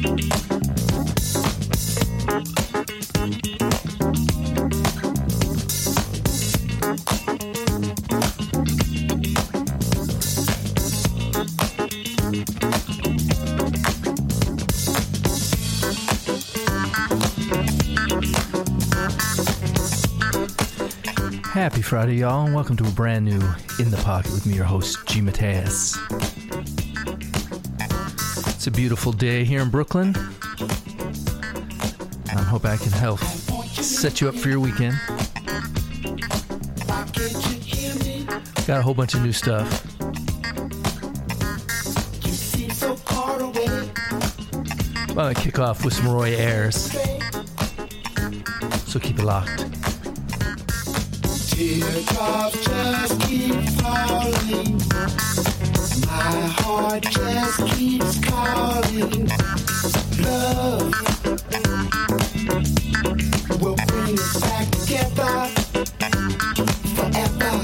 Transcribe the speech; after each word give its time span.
thank 0.00 0.34
you 0.34 0.47
Happy 21.52 21.80
Friday, 21.80 22.16
y'all, 22.16 22.44
and 22.44 22.54
welcome 22.54 22.76
to 22.76 22.86
a 22.86 22.90
brand 22.90 23.24
new 23.24 23.40
In 23.78 23.90
the 23.90 24.00
Pocket 24.04 24.30
with 24.32 24.44
me, 24.44 24.54
your 24.54 24.66
host, 24.66 24.98
G. 25.06 25.22
Mateus. 25.22 25.96
It's 28.54 28.66
a 28.66 28.70
beautiful 28.70 29.12
day 29.12 29.44
here 29.44 29.62
in 29.62 29.70
Brooklyn. 29.70 30.14
I 32.26 32.42
hope 32.42 32.66
I 32.66 32.76
can 32.76 32.92
help 32.92 33.20
set 33.20 34.20
you 34.20 34.28
up 34.28 34.34
for 34.34 34.50
your 34.50 34.60
weekend. 34.60 34.94
Got 38.66 38.80
a 38.80 38.82
whole 38.82 38.94
bunch 38.94 39.14
of 39.14 39.22
new 39.22 39.32
stuff. 39.32 39.86
I'm 45.08 45.14
gonna 45.14 45.34
kick 45.34 45.58
off 45.58 45.82
with 45.82 45.94
some 45.94 46.08
Roy 46.08 46.34
Ayers. 46.36 46.92
So 48.86 49.00
keep 49.00 49.18
it 49.18 49.24
locked. 49.24 49.87
Teardrops 51.58 52.64
just 52.64 53.20
keep 53.22 53.52
falling. 53.80 54.78
My 56.06 56.36
heart 56.54 57.02
just 57.02 57.66
keeps 57.74 58.20
calling. 58.24 59.26
Love 60.22 60.94
will 63.60 63.74
bring 63.74 64.14
us 64.20 64.40
back 64.40 64.70
together 64.70 65.48
forever. 66.94 67.54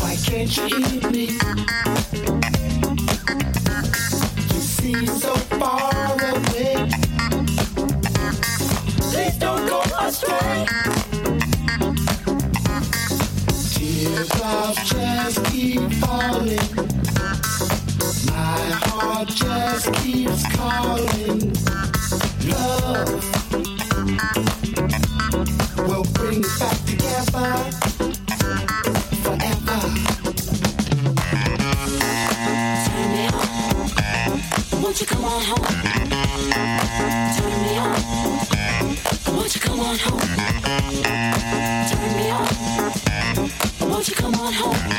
Why 0.00 0.16
can't 0.26 0.56
you 0.56 0.66
hear 0.66 1.10
me? 1.12 1.26
You 4.52 4.60
seem 4.60 5.06
so 5.06 5.45
astray. 10.16 10.66
Teardrops 13.74 14.88
just 14.90 15.44
keep 15.46 15.80
falling. 16.00 16.68
My 18.26 18.60
heart 18.86 19.28
just 19.28 19.92
keeps 19.94 20.42
calling. 20.56 21.52
Love 22.48 23.10
will 25.86 26.06
bring 26.14 26.44
us 26.44 26.58
back 26.58 26.78
together 26.86 27.50
forever. 29.22 29.80
Won't 34.82 35.00
you 35.00 35.06
come 35.06 35.24
on 35.24 35.42
home? 35.42 35.85
On 39.96 40.12
home? 40.12 40.20
Turn 41.88 42.16
me 42.16 42.30
on. 42.30 43.90
Won't 43.90 44.08
you 44.08 44.14
come 44.14 44.34
on 44.34 44.52
home? 44.52 44.95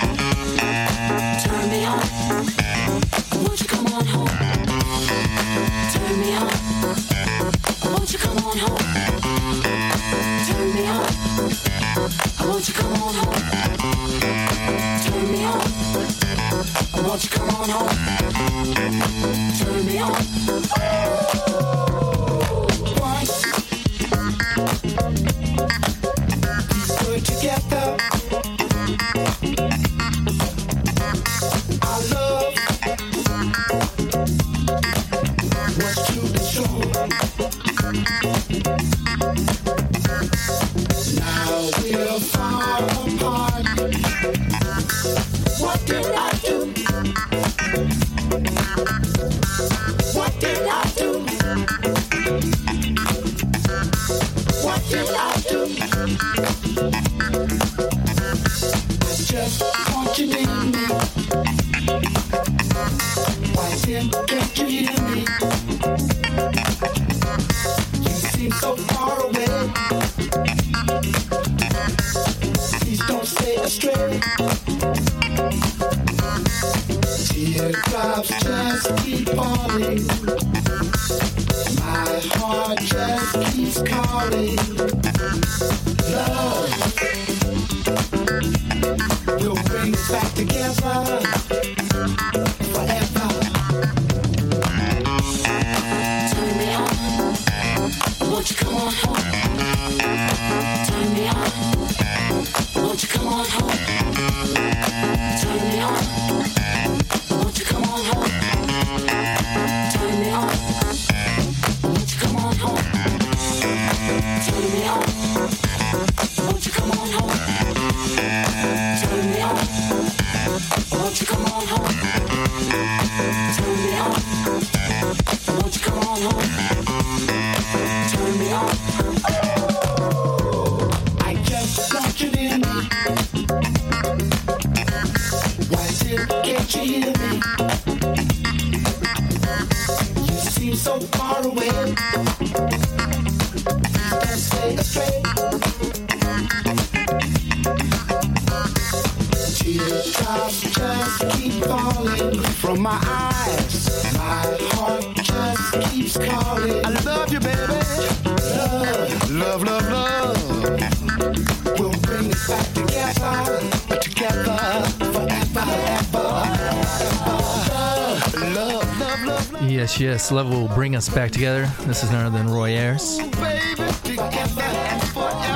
Yes. 170.28 170.34
Love 170.34 170.50
will 170.50 170.68
bring 170.76 170.94
us 170.94 171.08
back 171.08 171.32
together. 171.32 171.70
This 171.82 172.04
is 172.04 172.12
none 172.12 172.26
other 172.26 172.38
than 172.38 172.50
Roy 172.50 172.72
Ayers. 172.72 173.18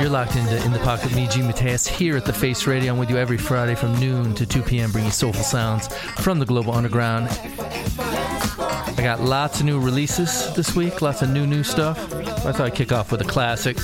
You're 0.00 0.10
locked 0.10 0.36
into 0.36 0.64
In 0.64 0.72
the 0.72 0.80
Pocket 0.82 1.06
with 1.06 1.16
me, 1.16 1.28
G. 1.28 1.42
Mateus, 1.42 1.86
here 1.86 2.16
at 2.16 2.24
the 2.24 2.32
Face 2.32 2.66
Radio. 2.66 2.94
I'm 2.94 2.98
with 2.98 3.10
you 3.10 3.18
every 3.18 3.36
Friday 3.36 3.74
from 3.74 3.94
noon 4.00 4.34
to 4.34 4.46
2 4.46 4.62
p.m., 4.62 4.90
bringing 4.90 5.10
soulful 5.10 5.42
sounds 5.42 5.88
from 6.22 6.38
the 6.38 6.46
global 6.46 6.72
underground. 6.72 7.28
I 7.28 9.02
got 9.02 9.20
lots 9.20 9.60
of 9.60 9.66
new 9.66 9.78
releases 9.78 10.50
this 10.54 10.74
week, 10.74 11.02
lots 11.02 11.20
of 11.20 11.28
new, 11.28 11.46
new 11.46 11.62
stuff. 11.62 11.98
I 12.46 12.52
thought 12.52 12.60
I'd 12.60 12.74
kick 12.74 12.92
off 12.92 13.12
with 13.12 13.20
a 13.20 13.24
classic, 13.24 13.78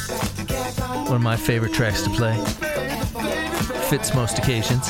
one 1.06 1.16
of 1.16 1.22
my 1.22 1.36
favorite 1.36 1.74
tracks 1.74 2.02
to 2.02 2.10
play. 2.10 2.34
Fits 3.90 4.14
most 4.14 4.38
occasions. 4.38 4.88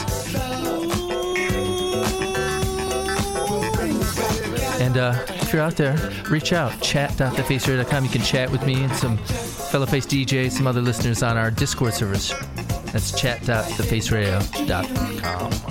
And 4.80 4.96
uh, 4.96 5.37
if 5.48 5.54
you're 5.54 5.62
out 5.62 5.76
there, 5.76 5.96
reach 6.28 6.52
out. 6.52 6.78
Chat.thefaceradio.com. 6.82 8.04
You 8.04 8.10
can 8.10 8.22
chat 8.22 8.50
with 8.50 8.66
me 8.66 8.84
and 8.84 8.94
some 8.94 9.16
fellow 9.16 9.86
face 9.86 10.04
DJs, 10.04 10.52
some 10.52 10.66
other 10.66 10.82
listeners 10.82 11.22
on 11.22 11.38
our 11.38 11.50
Discord 11.50 11.94
servers. 11.94 12.34
That's 12.92 13.18
chat.thefaceradio.com. 13.18 15.67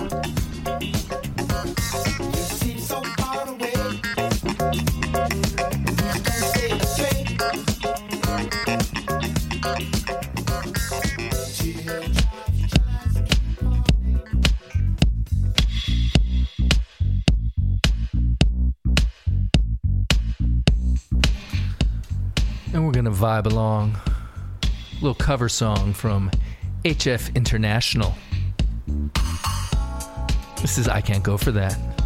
cover 25.37 25.49
song 25.49 25.93
from 25.93 26.31
HF 26.83 27.35
International. 27.35 28.15
This 30.61 30.79
is 30.79 30.87
I 30.87 30.99
Can't 30.99 31.23
Go 31.23 31.37
For 31.37 31.51
That. 31.51 31.96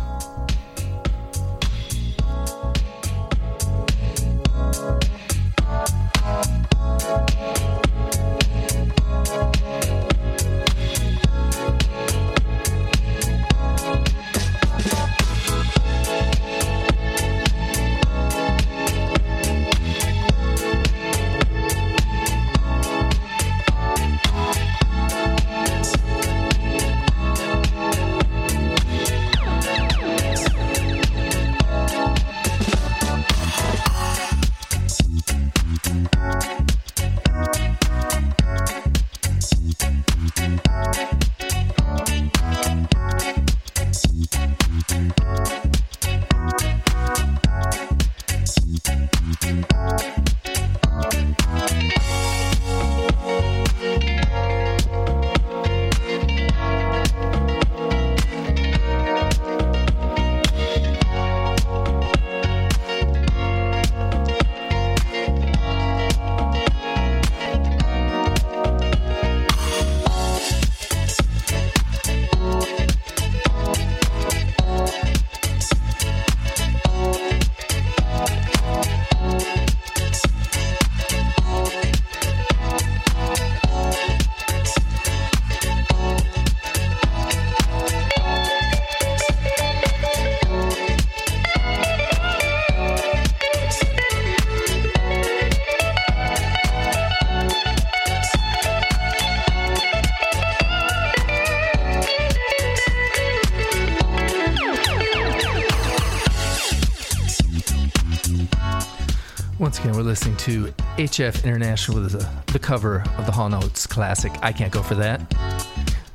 to 110.42 110.74
HF 110.98 111.44
International 111.44 112.02
with 112.02 112.14
the, 112.14 112.28
the 112.52 112.58
cover 112.58 113.04
of 113.20 113.28
the 113.28 113.32
Hall 113.32 113.54
& 113.56 113.64
Oates 113.64 113.86
classic, 113.86 114.32
I 114.42 114.52
Can't 114.52 114.74
Go 114.74 114.82
For 114.82 114.96
That. 114.96 115.22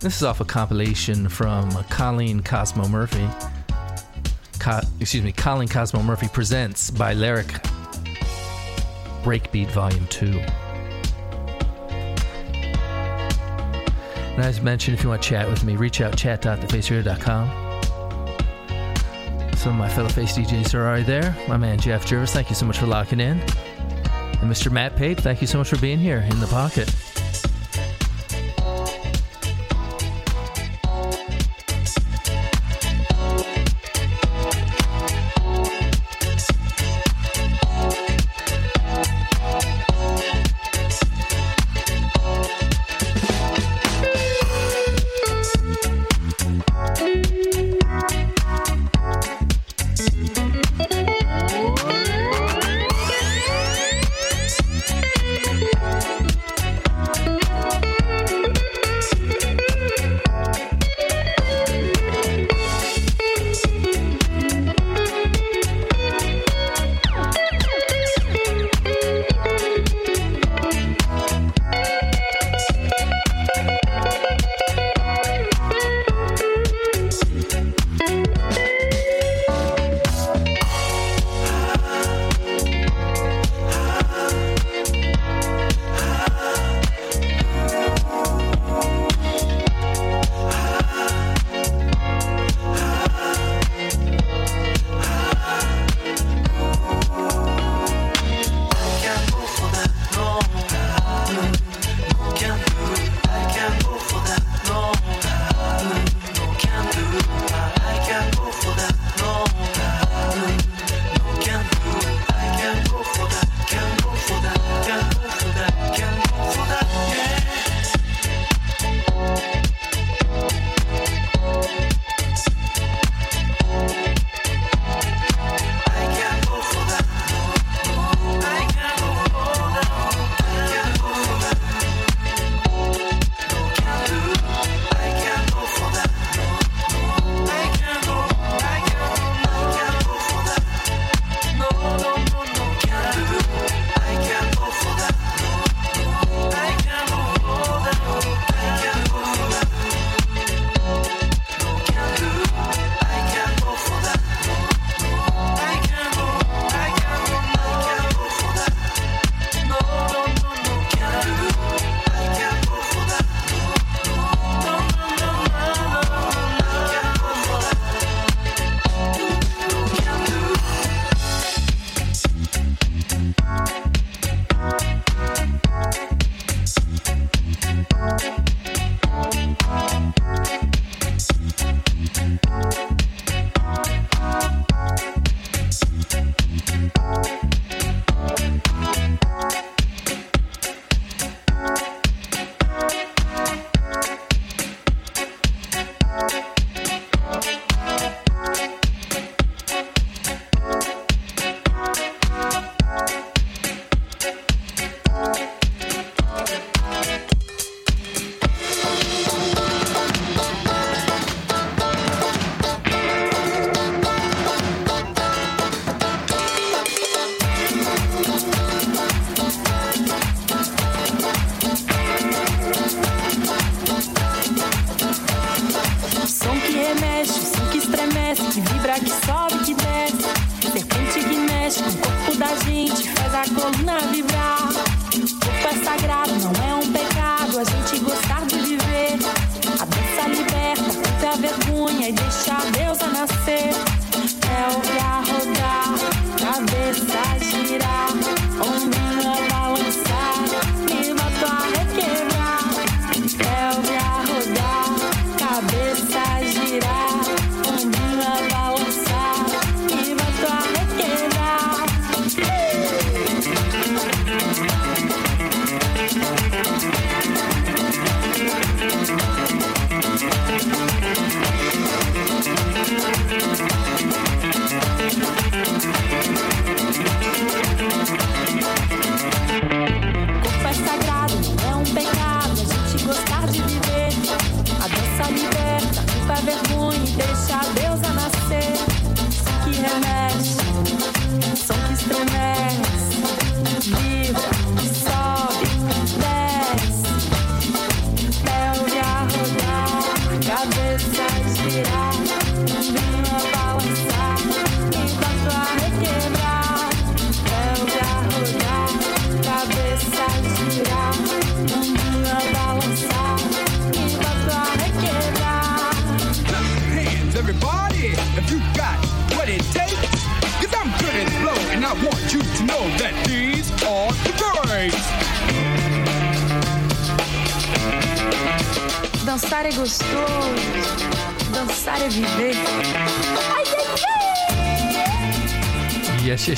This 0.00 0.16
is 0.16 0.24
off 0.24 0.40
a 0.40 0.44
compilation 0.44 1.28
from 1.28 1.70
Colleen 1.84 2.42
Cosmo 2.42 2.88
Murphy. 2.88 3.24
Co- 4.58 4.80
excuse 4.98 5.22
me, 5.22 5.30
Colleen 5.30 5.68
Cosmo 5.68 6.02
Murphy 6.02 6.26
presents 6.26 6.90
by 6.90 7.12
Lyric 7.12 7.46
Breakbeat 9.22 9.68
Volume 9.68 10.08
2. 10.08 10.26
And 14.34 14.44
as 14.44 14.60
mentioned, 14.60 14.98
if 14.98 15.04
you 15.04 15.10
want 15.10 15.22
to 15.22 15.28
chat 15.28 15.48
with 15.48 15.62
me, 15.62 15.76
reach 15.76 16.00
out 16.00 16.16
chat.thefaceradio.com. 16.16 17.48
Some 19.56 19.72
of 19.74 19.78
my 19.78 19.88
fellow 19.88 20.08
face 20.08 20.36
DJs 20.36 20.74
are 20.74 20.84
already 20.84 21.04
there. 21.04 21.36
My 21.46 21.56
man 21.56 21.78
Jeff 21.78 22.04
Jervis, 22.04 22.32
thank 22.32 22.48
you 22.48 22.56
so 22.56 22.66
much 22.66 22.78
for 22.78 22.86
locking 22.86 23.20
in. 23.20 23.40
Mr. 24.48 24.70
Matt 24.70 24.96
Pape, 24.96 25.18
thank 25.18 25.40
you 25.40 25.46
so 25.46 25.58
much 25.58 25.68
for 25.68 25.78
being 25.78 25.98
here 25.98 26.26
in 26.30 26.40
the 26.40 26.46
pocket. 26.46 26.92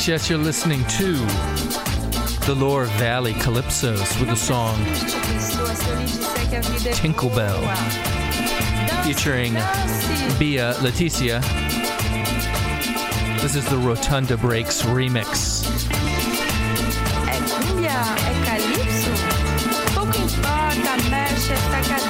Yes, 0.08 0.30
you're 0.30 0.38
listening 0.38 0.82
to 0.86 1.16
the 2.46 2.54
Lower 2.58 2.86
Valley 2.96 3.34
Calypsos 3.34 4.18
with 4.18 4.30
the 4.30 4.36
song 4.36 4.74
Tinklebell 6.96 7.60
featuring 9.04 9.52
Bia 10.38 10.72
Leticia. 10.78 11.42
This 13.42 13.54
is 13.54 13.68
the 13.68 13.76
Rotunda 13.76 14.38
Breaks 14.38 14.80
remix. 14.80 15.68
Calypso? 21.66 22.07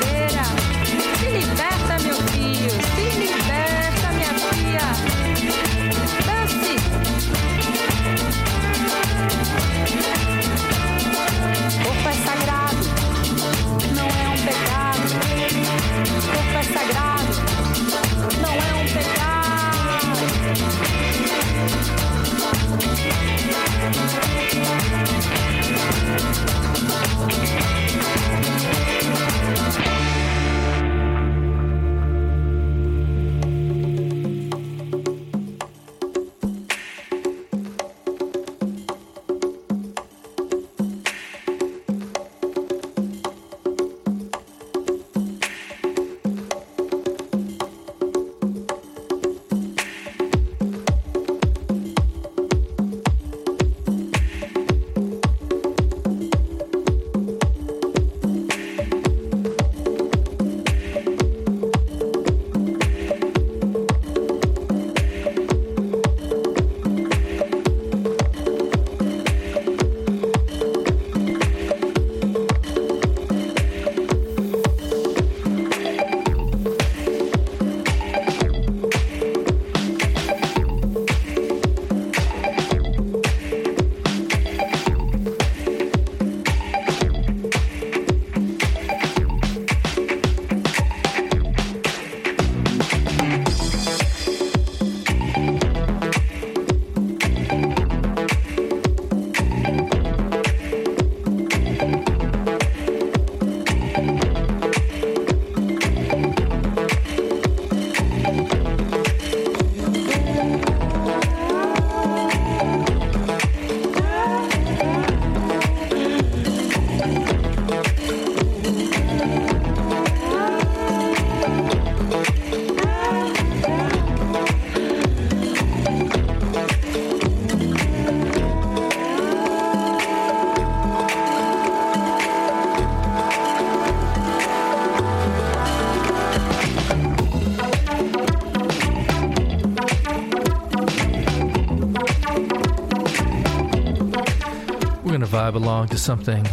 Vibe 145.49 145.55
along 145.55 145.89
to 145.89 145.97
something 145.97 146.45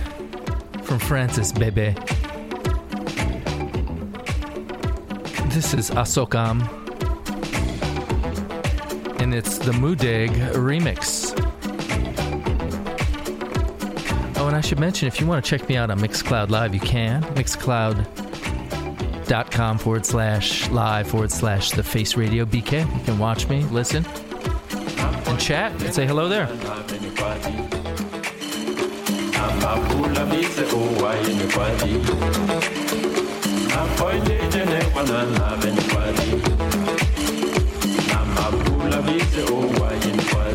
from 0.84 1.00
Francis 1.00 1.52
Bebey. 1.52 1.94
This 5.54 5.74
is 5.74 5.92
Asokam, 5.92 6.62
and 9.20 9.34
it's 9.34 9.58
the 9.58 9.74
Mudig 9.74 10.30
remix. 10.54 11.34
Oh, 14.38 14.48
and 14.48 14.56
I 14.56 14.62
should 14.62 14.80
mention 14.80 15.10
if 15.10 15.20
you 15.20 15.28
want 15.28 15.44
to 15.44 15.50
check 15.50 15.68
me 15.68 15.76
out 15.76 15.90
on 15.90 16.00
Mixcloud 16.00 16.50
Live, 16.50 16.74
you 16.74 16.80
can. 16.80 17.22
Mixcloud.com 17.36 19.78
forward 19.78 20.06
slash 20.06 20.70
live 20.70 21.08
forward 21.08 21.32
slash 21.32 21.72
the 21.72 21.84
face 21.84 22.16
radio 22.16 22.46
BK. 22.46 22.98
You 22.98 23.04
can 23.04 23.20
watch 23.20 23.50
me, 23.50 23.66
listen, 23.66 24.06
and 24.06 25.40
chat, 25.40 25.74
and 25.84 25.94
say 25.94 26.06
hello 26.06 26.30
there. 26.30 26.48
Amapula 30.36 30.42
bize 30.42 30.66
owaye 30.76 31.34
ni 31.34 31.44
kwadi 31.54 31.92
Apoye 33.80 34.40
jene 34.52 34.80
wana 34.96 35.24
nave 35.24 35.72
ni 35.72 35.82
kwadi 35.82 36.30
Amapula 38.22 39.02
bize 39.02 39.42
owaye 39.54 40.06
ni 40.16 40.24
kwadi 40.24 40.55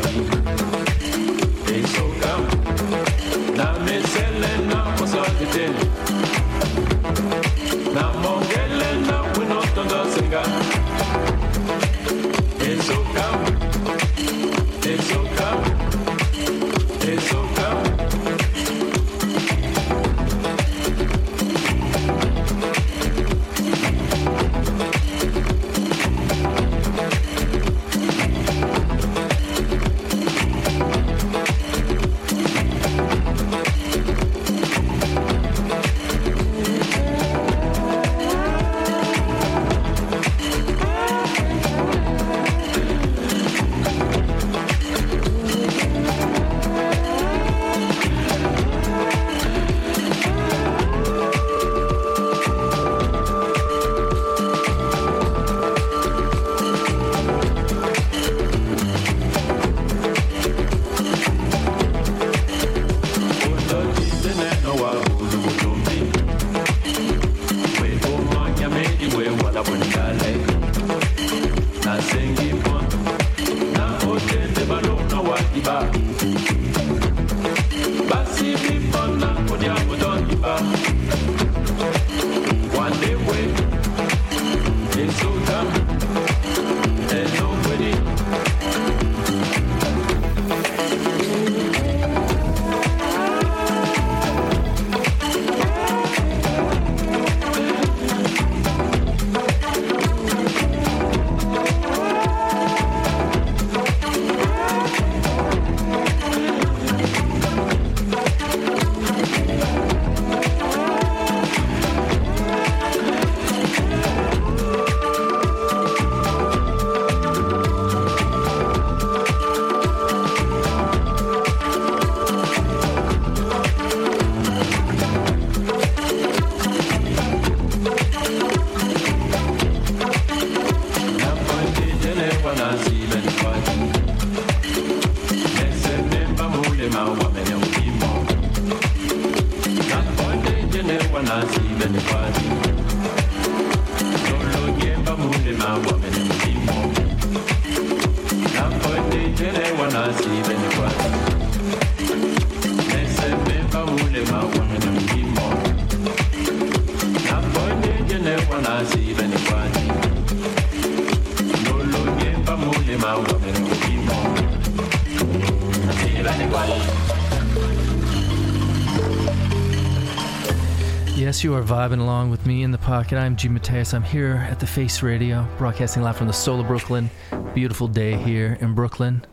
vibing 171.71 172.01
along 172.01 172.29
with 172.29 172.45
me 172.45 172.63
in 172.63 172.71
the 172.71 172.77
pocket. 172.77 173.17
I'm 173.17 173.37
G 173.37 173.47
Mateus. 173.47 173.93
I'm 173.93 174.03
here 174.03 174.45
at 174.51 174.59
the 174.59 174.67
Face 174.67 175.01
Radio, 175.01 175.47
broadcasting 175.57 176.03
live 176.03 176.17
from 176.17 176.27
the 176.27 176.33
Soul 176.33 176.59
of 176.59 176.67
Brooklyn. 176.67 177.09
Beautiful 177.53 177.87
day 177.87 178.17
here 178.17 178.57
in 178.59 178.75
Brooklyn. 178.75 179.23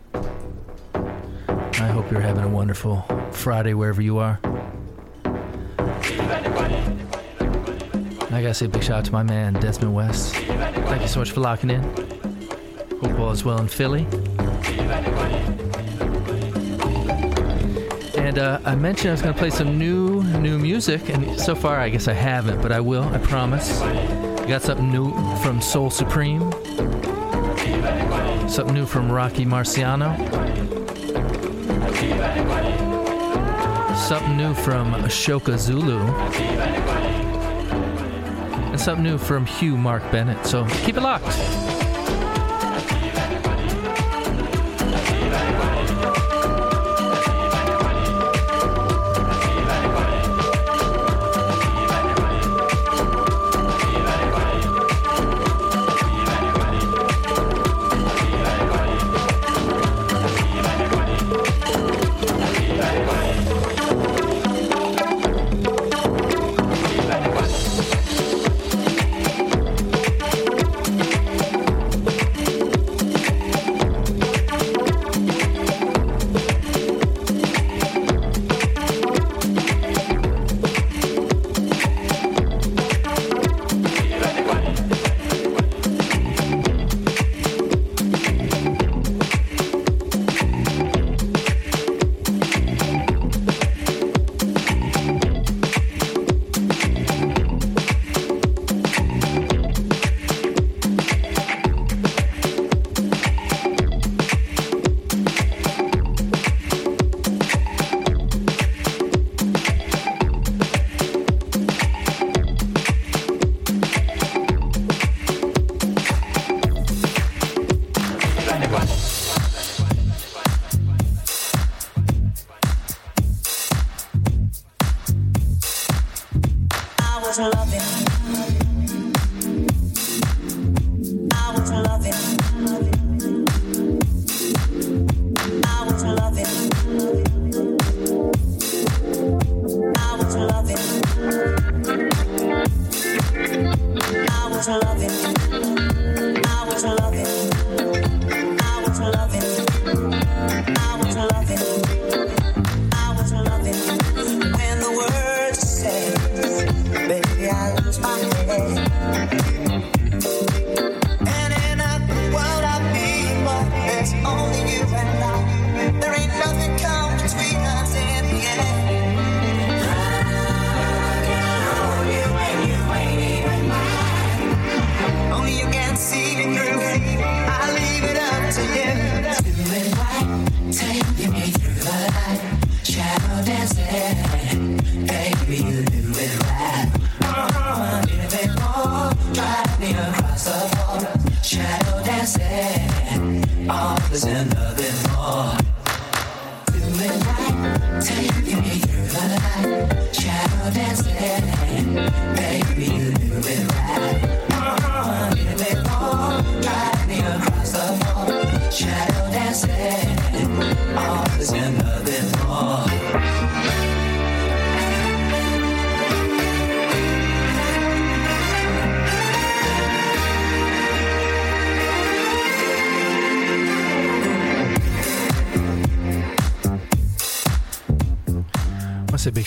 I 0.94 1.88
hope 1.88 2.09
you're 2.12 2.20
having 2.20 2.44
a 2.44 2.48
wonderful 2.48 3.05
Friday 3.33 3.74
wherever 3.74 4.01
you 4.01 4.18
are. 4.18 4.38
I 8.31 8.40
gotta 8.40 8.55
say 8.55 8.66
a 8.66 8.68
big 8.68 8.85
shout 8.85 8.98
out 8.98 9.05
to 9.07 9.12
my 9.12 9.24
man 9.24 9.55
Desmond 9.55 9.92
West. 9.92 10.37
Thank 10.37 11.03
you 11.03 11.09
so 11.09 11.18
much 11.18 11.33
for 11.33 11.40
locking 11.40 11.70
in. 11.70 11.83
Hope 13.03 13.18
all 13.18 13.33
is 13.33 13.44
well 13.44 13.59
in 13.61 13.66
Philly. 13.66 14.07
And 18.29 18.38
uh, 18.38 18.61
I 18.67 18.75
mentioned 18.75 19.09
I 19.09 19.12
was 19.12 19.23
going 19.23 19.33
to 19.33 19.38
play 19.38 19.49
some 19.49 19.79
new 19.79 20.23
new 20.23 20.59
music, 20.59 21.09
and 21.09 21.41
so 21.41 21.55
far 21.55 21.81
I 21.81 21.88
guess 21.88 22.09
I 22.09 22.12
haven't, 22.12 22.61
but 22.61 22.71
I 22.71 22.79
will. 22.79 23.05
I 23.05 23.17
promise. 23.17 23.79
Got 24.47 24.61
something 24.61 24.93
new 24.93 25.14
from 25.37 25.62
Soul 25.62 25.88
Supreme, 25.88 26.53
something 28.47 28.75
new 28.75 28.85
from 28.85 29.11
Rocky 29.11 29.47
Marciano, 29.47 30.14
something 33.97 34.37
new 34.37 34.53
from 34.53 34.93
Ashoka 34.93 35.57
Zulu, 35.57 35.99
and 38.69 38.79
something 38.79 39.05
new 39.05 39.17
from 39.17 39.47
Hugh 39.47 39.79
Mark 39.79 40.03
Bennett. 40.12 40.45
So 40.45 40.67
keep 40.85 40.99
it 40.99 41.01
locked. 41.01 41.78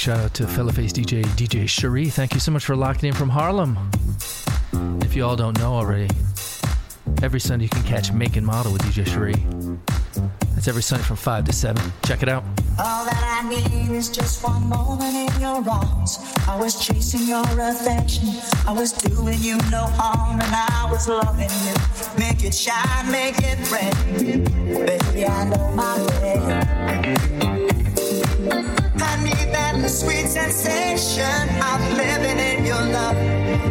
Shout 0.02 0.20
out 0.20 0.34
to 0.34 0.48
fellow 0.48 0.72
face 0.72 0.92
DJ, 0.92 1.24
DJ 1.38 1.70
Cherie. 1.70 2.10
Thank 2.10 2.34
you 2.34 2.40
so 2.40 2.52
much 2.52 2.66
for 2.66 2.76
locking 2.76 3.10
in 3.10 3.14
from 3.14 3.30
Harlem. 3.30 3.78
If 5.04 5.16
you 5.16 5.24
all 5.24 5.36
don't 5.36 5.56
know 5.60 5.74
already, 5.74 6.10
every 7.22 7.40
Sunday 7.40 7.66
you 7.66 7.70
can 7.70 7.84
catch 7.84 8.12
Make 8.12 8.36
and 8.36 8.44
Model 8.44 8.74
with 8.74 8.82
DJ 8.82 9.06
Cherie. 9.06 9.36
That's 10.56 10.68
every 10.68 10.82
Sunday 10.82 11.04
from 11.04 11.18
5 11.18 11.46
to 11.46 11.54
7. 11.54 11.94
Check 12.04 12.24
it 12.24 12.30
out. 12.30 12.44
All 12.80 13.06
that 13.06 13.44
I 13.44 13.48
need 13.48 13.96
is 13.96 14.10
just 14.10 14.44
one 14.44 14.68
moment 14.68 15.36
in 15.36 15.40
your 15.40 15.64
arms. 15.70 16.18
I 16.48 16.58
was 16.60 16.84
chasing 16.84 17.28
your 17.28 17.46
affection. 17.60 18.30
I 18.68 18.72
was 18.72 18.94
doing 18.94 19.38
you 19.38 19.58
no 19.70 19.86
harm, 19.86 20.40
and 20.42 20.52
I 20.52 20.88
was 20.90 21.08
loving 21.08 21.44
you. 21.44 21.76
Make 22.18 22.44
it 22.44 22.56
shine, 22.56 23.12
make 23.12 23.36
it 23.38 23.72
rain. 23.72 24.46
Baby, 24.84 25.28
I 25.28 25.48
know 25.48 25.72
my 25.76 26.02
way. 26.22 26.81
sweet 29.91 30.27
sensation 30.30 31.49
of 31.60 31.80
living 31.97 32.39
in 32.39 32.65
your 32.65 32.82
love. 32.82 33.15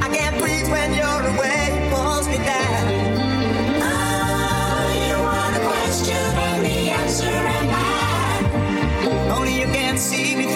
I 0.03 0.09
can't 0.15 0.39
breathe 0.39 0.69
when 0.71 0.93
you're 0.93 1.25
away, 1.35 1.91
pulls 1.93 2.29
me 2.29 2.37
down. 2.37 2.85
Oh, 3.83 5.07
you 5.09 5.17
are 5.17 5.51
the 5.57 5.63
question 5.67 6.17
and 6.17 6.65
the 6.67 6.91
answer 6.91 7.25
am 7.25 7.69
I. 7.73 9.35
Only 9.35 9.61
you 9.61 9.67
can 9.67 9.97
see 9.97 10.37
me. 10.37 10.50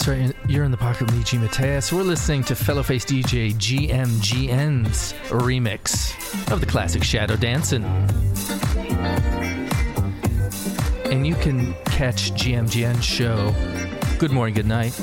That's 0.00 0.08
right. 0.08 0.34
You're 0.48 0.64
in 0.64 0.70
the 0.70 0.78
pocket 0.78 1.12
me, 1.12 1.22
G. 1.22 1.36
Mateus. 1.36 1.92
We're 1.92 2.02
listening 2.02 2.42
to 2.44 2.54
fellow 2.54 2.82
face 2.82 3.04
DJ 3.04 3.52
GMGN's 3.52 5.12
remix 5.28 6.50
of 6.50 6.60
the 6.60 6.66
classic 6.66 7.04
Shadow 7.04 7.36
Dancing. 7.36 7.84
And 11.04 11.26
you 11.26 11.34
can 11.34 11.74
catch 11.84 12.32
GMGN's 12.32 13.04
show, 13.04 13.54
Good 14.18 14.30
Morning, 14.30 14.54
Good 14.54 14.64
Night. 14.64 14.98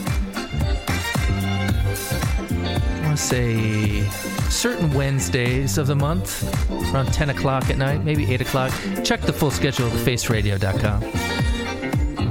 I 2.66 3.02
want 3.04 3.20
to 3.20 3.24
say 3.24 4.02
certain 4.50 4.92
Wednesdays 4.96 5.78
of 5.78 5.86
the 5.86 5.96
month, 5.96 6.44
around 6.92 7.14
10 7.14 7.30
o'clock 7.30 7.70
at 7.70 7.78
night, 7.78 8.04
maybe 8.04 8.34
8 8.34 8.42
o'clock. 8.42 8.74
Check 9.04 9.22
the 9.22 9.34
full 9.34 9.52
schedule 9.52 9.86
at 9.86 9.94
thefaceradio.com. 9.94 11.28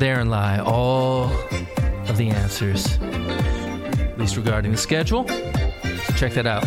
Therein 0.00 0.28
lie 0.30 0.58
all 0.58 1.30
of 1.30 1.55
the 2.16 2.30
answers, 2.30 2.98
at 3.00 4.18
least 4.18 4.36
regarding 4.36 4.72
the 4.72 4.78
schedule. 4.78 5.26
So 5.28 6.12
check 6.14 6.32
that 6.34 6.46
out. 6.46 6.64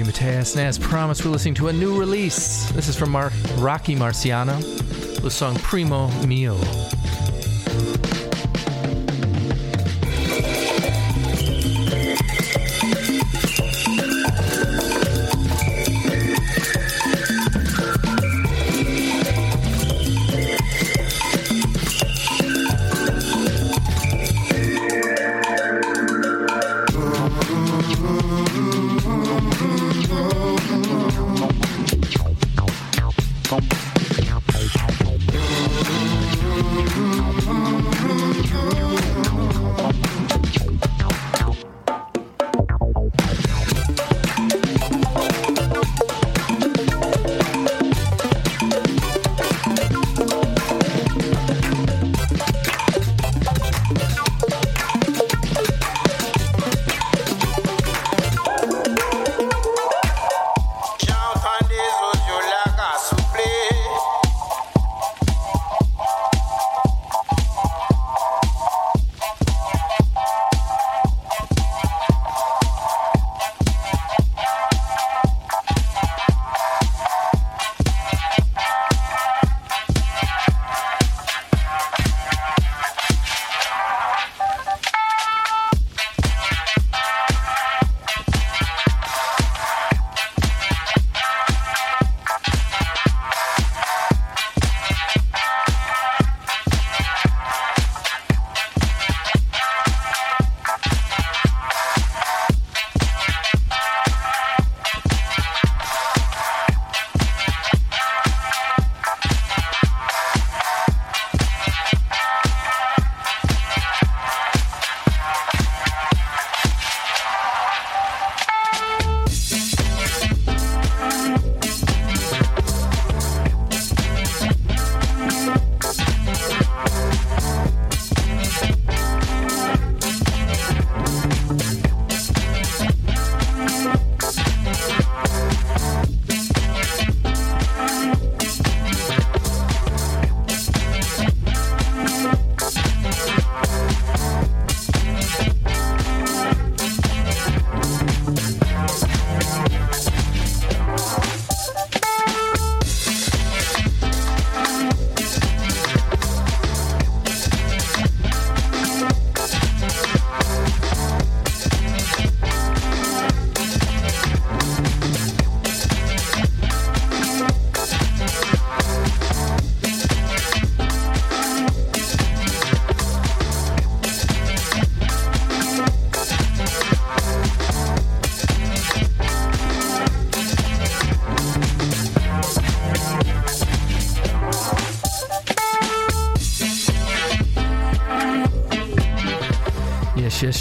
G. 0.00 0.06
Mateus, 0.06 0.56
and 0.56 0.66
as 0.66 0.78
promised, 0.78 1.26
we're 1.26 1.30
listening 1.30 1.52
to 1.54 1.68
a 1.68 1.72
new 1.72 1.98
release. 1.98 2.70
This 2.72 2.88
is 2.88 2.96
from 2.96 3.10
Mark 3.10 3.34
Rocky 3.58 3.94
Marciano, 3.94 4.58
the 5.20 5.30
song 5.30 5.56
Primo 5.56 6.08
Mio. 6.24 6.58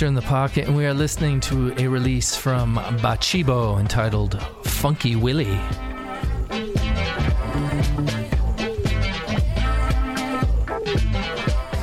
In 0.02 0.14
the 0.14 0.22
pocket, 0.22 0.66
and 0.66 0.78
we 0.78 0.86
are 0.86 0.94
listening 0.94 1.42
to 1.42 1.74
a 1.78 1.86
release 1.86 2.34
from 2.34 2.76
Bachibo 2.76 3.78
entitled 3.82 4.42
Funky 4.64 5.18
Willie. 5.18 5.60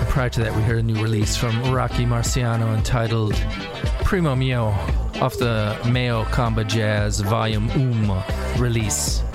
Prior 0.09 0.31
to 0.31 0.41
that, 0.41 0.55
we 0.57 0.63
heard 0.63 0.79
a 0.79 0.83
new 0.83 1.01
release 1.03 1.37
from 1.37 1.63
Rocky 1.71 2.07
Marciano 2.07 2.75
entitled 2.75 3.35
Primo 4.03 4.35
Mio 4.35 4.69
off 5.21 5.37
the 5.37 5.79
Mayo 5.91 6.25
Comba 6.25 6.67
Jazz 6.67 7.21
Volume 7.21 7.69
Um 7.71 8.23
release. 8.57 9.26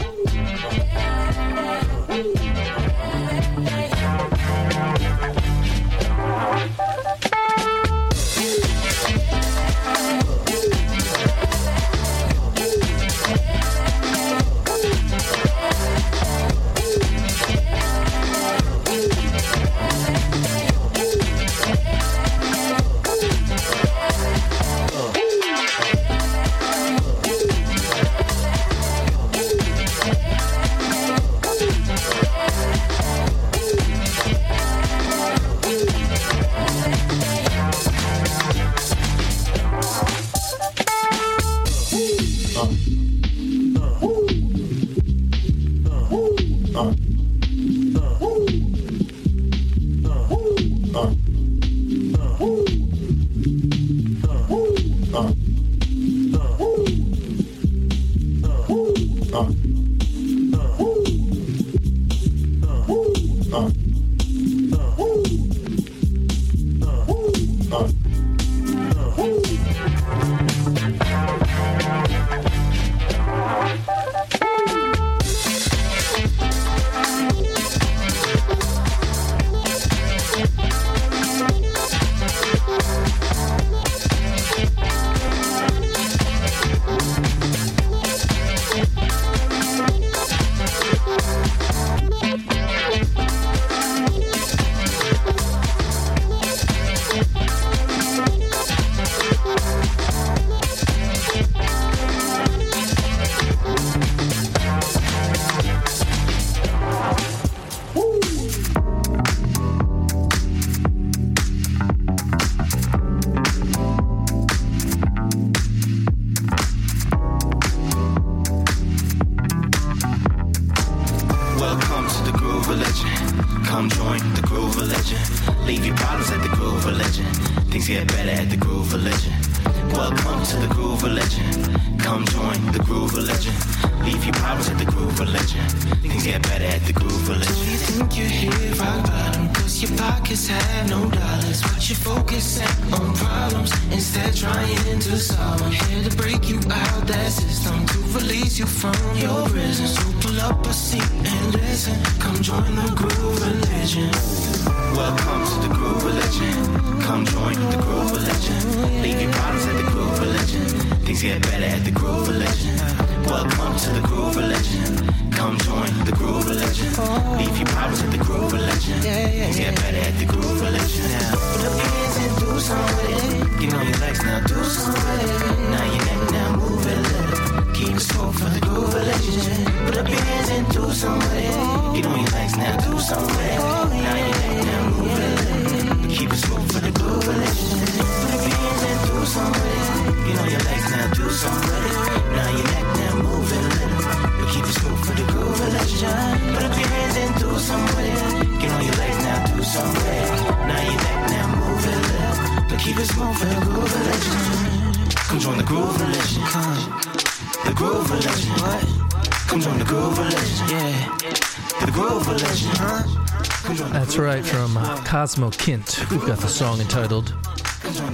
Cosmo 215.22 215.52
Kint. 215.52 216.10
We've 216.10 216.26
got 216.26 216.40
the 216.40 216.48
song 216.48 216.82
entitled 216.82 217.32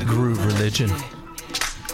Groove 0.06 0.46
Religion. 0.46 0.90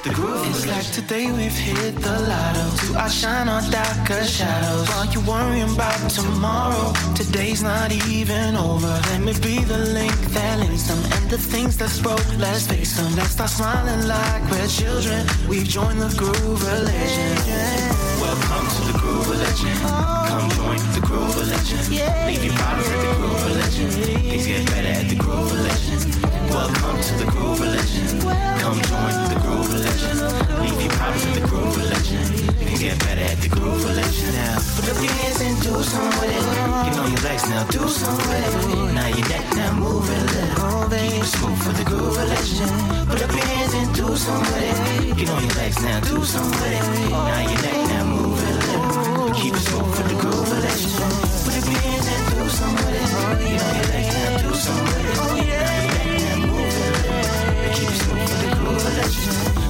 The 0.03 0.09
groove 0.09 0.43
It's 0.49 0.66
like 0.66 0.91
today 0.91 1.32
we've 1.32 1.51
hit 1.53 1.97
the 2.01 2.18
lotto. 2.30 2.66
To 2.88 2.97
outshine 2.97 3.47
our 3.47 3.61
darker 3.70 4.24
shadows 4.24 4.89
While 4.89 5.05
you're 5.14 5.22
worrying 5.22 5.72
about 5.72 6.09
tomorrow? 6.09 6.93
Today's 7.14 7.61
not 7.61 7.91
even 8.09 8.55
over. 8.55 8.88
Let 9.11 9.22
me 9.22 9.34
be 9.34 9.64
the 9.64 9.78
link 9.93 10.18
that 10.34 10.57
links 10.57 10.88
them 10.88 10.97
And 11.11 11.30
the 11.30 11.38
things 11.38 11.78
that's 11.78 12.01
broke, 12.01 12.26
let's 12.39 12.66
fix 12.66 12.97
them. 12.97 13.16
Let's 13.16 13.34
start 13.38 13.51
smiling 13.51 14.07
like 14.07 14.41
we're 14.49 14.66
children. 14.66 15.28
We've 15.47 15.70
joined 15.70 16.01
the 16.01 16.09
groove 16.18 16.64
religion. 16.74 17.38
Welcome 18.18 18.66
to 18.76 18.82
the 18.91 18.97
groove 18.97 19.30
religion. 19.30 20.22
Come 20.34 20.49
join 20.49 20.81
the 20.97 21.01
Grove 21.05 21.29
groove 21.29 21.45
religion. 21.45 21.77
Leave 22.25 22.43
your 22.43 22.57
problems 22.57 22.89
at 22.89 22.99
the 23.05 23.13
groove 23.21 23.45
religion. 23.53 23.89
Things 24.25 24.47
get 24.49 24.65
better 24.65 24.89
at 24.89 25.05
the 25.05 25.13
groove 25.13 25.45
religion. 25.53 25.99
Welcome 26.49 26.97
to 27.05 27.13
the 27.21 27.27
groove 27.29 27.59
religion. 27.61 28.17
Come 28.57 28.81
join 28.81 29.13
the 29.29 29.38
groove 29.45 29.69
religion. 29.69 30.17
Leave 30.57 30.81
your 30.81 30.93
problems 30.97 31.25
at 31.29 31.34
the 31.38 31.45
groove 31.45 31.77
religion. 31.77 32.25
Things 32.65 32.81
get 32.81 32.97
better 33.05 33.21
at 33.29 33.38
the 33.45 33.49
groove 33.53 33.86
religion. 33.86 34.34
Now, 34.34 34.57
Put 34.73 34.89
up 34.89 34.97
your 35.05 35.13
hands 35.21 35.39
and 35.45 35.55
do 35.61 35.73
something 35.86 36.17
with 36.17 36.34
it 36.34 36.73
get 36.81 36.97
on 36.97 37.09
your 37.13 37.21
legs 37.29 37.45
now, 37.53 37.63
do 37.69 37.88
something 37.88 38.25
with 38.25 38.57
it. 38.57 38.93
Now 38.97 39.07
your 39.13 39.27
neck, 39.29 39.45
now 39.53 39.71
move 39.77 40.09
it 40.09 40.17
a 40.17 40.34
little. 40.34 40.89
Keep 40.89 41.21
it 41.21 41.29
smooth 41.29 41.59
for 41.61 41.73
the 41.77 41.86
groove 41.86 42.17
religion. 42.17 42.69
Put 43.05 43.21
up 43.21 43.29
your 43.29 43.45
hands 43.53 43.73
and 43.77 43.89
do 43.93 44.17
something 44.17 44.49
with 44.49 45.13
it 45.13 45.17
Get 45.17 45.29
on 45.29 45.45
your 45.45 45.53
legs 45.61 45.77
now, 45.86 45.99
do 46.01 46.25
something 46.25 46.57
with 46.57 47.05
it. 47.05 47.09
Now 47.13 47.41
your 47.45 47.61
neck, 47.61 47.77
now 47.86 48.01
move 48.01 48.17
it 48.17 48.17
a 48.17 48.17
little. 48.17 48.22
Keep 49.36 49.53
it 49.55 49.59
smooth 49.59 49.95
for 49.95 50.03
the 50.03 50.15
groove 50.15 50.51
religion. 50.51 50.89
Put 51.43 51.57
up 51.57 51.65
your 51.65 51.81
hands 51.81 52.07
and 52.07 52.23
do 52.34 52.49
something 52.49 52.86
with 52.86 53.01
it 53.01 53.09
Get 53.49 53.63
on 53.63 53.75
your 53.75 53.88
legs 53.93 54.13
now, 54.13 54.38
do 54.38 54.53
something 54.53 54.86
with 54.93 55.05
it. 55.05 55.13
It 55.13 55.57
a 56.23 56.38
little. 56.38 56.63
Keep 57.73 57.89
it 57.89 57.99
smooth. 58.03 58.29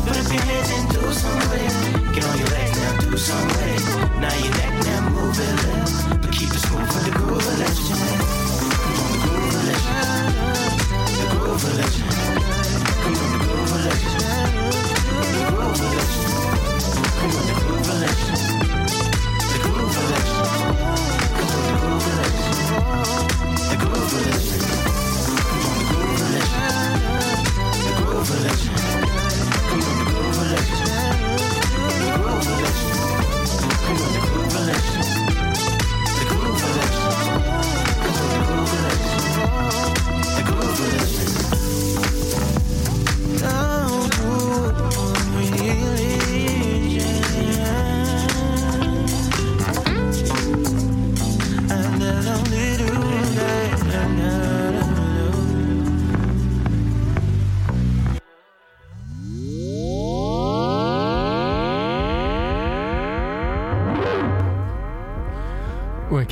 Put 0.05 0.17
your 0.31 0.41
hands 0.43 0.69
and 0.71 0.85
do 0.91 1.01
something 1.13 1.49
with 1.49 1.63
it. 1.63 1.73
Get 2.13 2.23
on 2.25 2.37
your 2.39 2.49
legs 2.49 2.77
now, 2.81 2.93
do 2.99 3.17
something 3.17 3.47
with 3.47 3.71
it. 3.73 3.83
Now 4.19 4.35
your 4.43 4.51
neck 4.51 4.73
now, 4.85 5.09
move 5.09 5.39
it. 5.39 6.21
But 6.21 6.31
keep 6.31 6.49
it 6.49 6.59
smooth 6.59 6.87
for 6.91 7.01
the 7.03 7.11
groove. 7.11 7.43
Come 7.43 8.99
on, 8.99 9.09
the 9.11 9.19
groove 9.23 9.53
will 9.53 9.63
let. 9.63 9.79
The 11.07 11.25
groove 11.39 11.63
will 11.63 11.75
let 11.77 12.32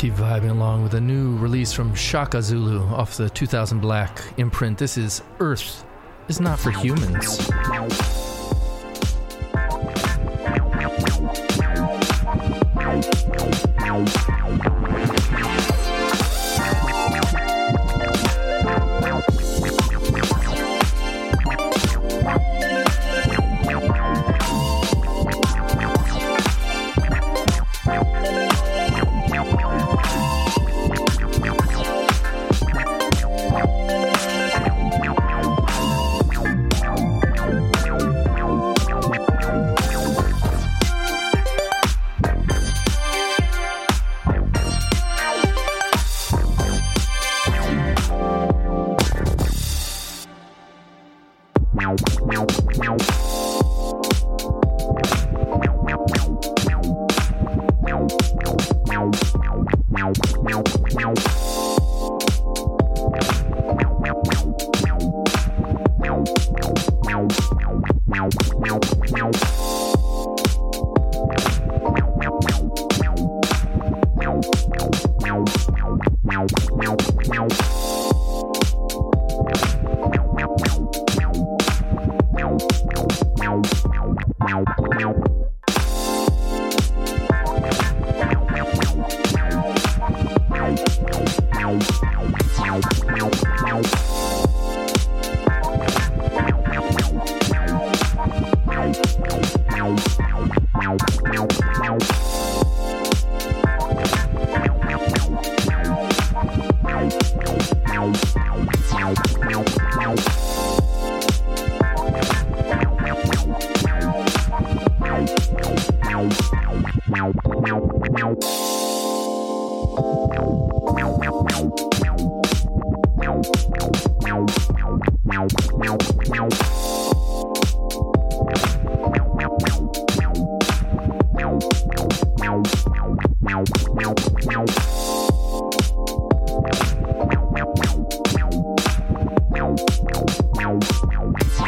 keep 0.02 0.14
vibing 0.16 0.50
along 0.50 0.82
with 0.82 0.96
a 0.96 1.00
new 1.00 1.38
release 1.38 1.72
from 1.72 1.94
Shaka 1.94 2.42
Zulu 2.42 2.82
off 2.88 3.18
the 3.18 3.30
2000 3.30 3.82
Black 3.82 4.20
imprint. 4.38 4.80
This 4.80 4.98
is 4.98 5.22
Earth 5.40 5.86
is 6.28 6.40
Not 6.40 6.60
for 6.60 6.72
Humans. 6.72 7.52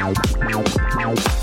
Meu, 0.04 0.14
meu, 0.46 0.64
meu. 0.98 1.43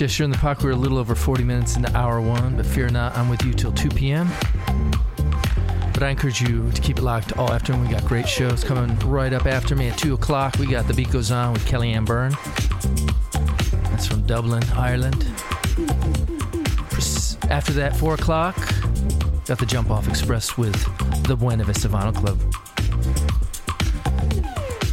Yes, 0.00 0.18
you're 0.18 0.24
in 0.24 0.30
the 0.30 0.38
pocket. 0.38 0.64
We're 0.64 0.70
a 0.70 0.76
little 0.76 0.96
over 0.96 1.14
40 1.14 1.44
minutes 1.44 1.76
into 1.76 1.94
hour 1.94 2.22
one, 2.22 2.56
but 2.56 2.64
fear 2.64 2.88
not, 2.88 3.14
I'm 3.18 3.28
with 3.28 3.44
you 3.44 3.52
till 3.52 3.70
2 3.70 3.90
p.m. 3.90 4.30
But 5.92 6.02
I 6.02 6.08
encourage 6.08 6.40
you 6.40 6.70
to 6.70 6.80
keep 6.80 6.96
it 6.96 7.02
locked 7.02 7.36
all 7.36 7.52
afternoon. 7.52 7.82
We 7.86 7.92
got 7.92 8.06
great 8.06 8.26
shows 8.26 8.64
coming 8.64 8.98
right 9.00 9.30
up 9.34 9.44
after 9.44 9.76
me 9.76 9.88
at 9.88 9.98
2 9.98 10.14
o'clock. 10.14 10.56
We 10.58 10.68
got 10.68 10.88
The 10.88 10.94
Beat 10.94 11.10
Goes 11.10 11.30
On 11.30 11.52
with 11.52 11.66
Kellyanne 11.66 12.06
Byrne. 12.06 12.34
That's 13.90 14.06
from 14.06 14.22
Dublin, 14.22 14.62
Ireland. 14.74 15.26
After 17.50 17.74
that, 17.74 17.94
4 17.94 18.14
o'clock, 18.14 18.56
got 19.44 19.58
the 19.58 19.66
Jump 19.66 19.90
Off 19.90 20.08
Express 20.08 20.56
with 20.56 20.82
the 21.24 21.36
Buena 21.36 21.64
Vista 21.64 21.90
Vinyl 21.90 22.14
Club. 22.14 22.40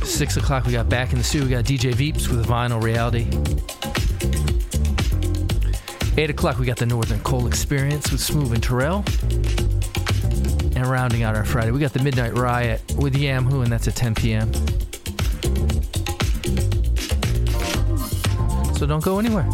6 0.05 0.35
o'clock, 0.35 0.65
we 0.65 0.73
got 0.73 0.89
back 0.89 1.13
in 1.13 1.17
the 1.17 1.23
studio. 1.23 1.47
We 1.47 1.51
got 1.51 1.63
DJ 1.63 1.93
Veeps 1.93 2.27
with 2.27 2.45
Vinyl 2.45 2.83
Reality. 2.83 3.29
8 6.19 6.31
o'clock, 6.31 6.57
we 6.57 6.65
got 6.65 6.77
the 6.77 6.85
Northern 6.87 7.19
Coal 7.19 7.45
Experience 7.45 8.11
with 8.11 8.19
Smooth 8.19 8.51
and 8.51 8.63
Terrell. 8.63 9.05
And 10.75 10.87
rounding 10.87 11.21
out 11.21 11.35
our 11.35 11.45
Friday, 11.45 11.69
we 11.69 11.79
got 11.79 11.93
the 11.93 12.01
Midnight 12.01 12.35
Riot 12.35 12.81
with 12.97 13.15
Yam 13.15 13.45
Who, 13.45 13.61
and 13.61 13.71
that's 13.71 13.87
at 13.87 13.95
10 13.95 14.15
p.m. 14.15 14.51
So 18.73 18.87
don't 18.87 19.03
go 19.03 19.19
anywhere. 19.19 19.47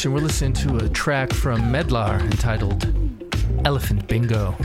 Mention 0.00 0.14
we're 0.14 0.20
listening 0.20 0.52
to 0.54 0.78
a 0.78 0.88
track 0.88 1.30
from 1.30 1.60
Medlar 1.70 2.18
entitled 2.22 2.86
Elephant 3.66 4.08
Bingo. 4.08 4.56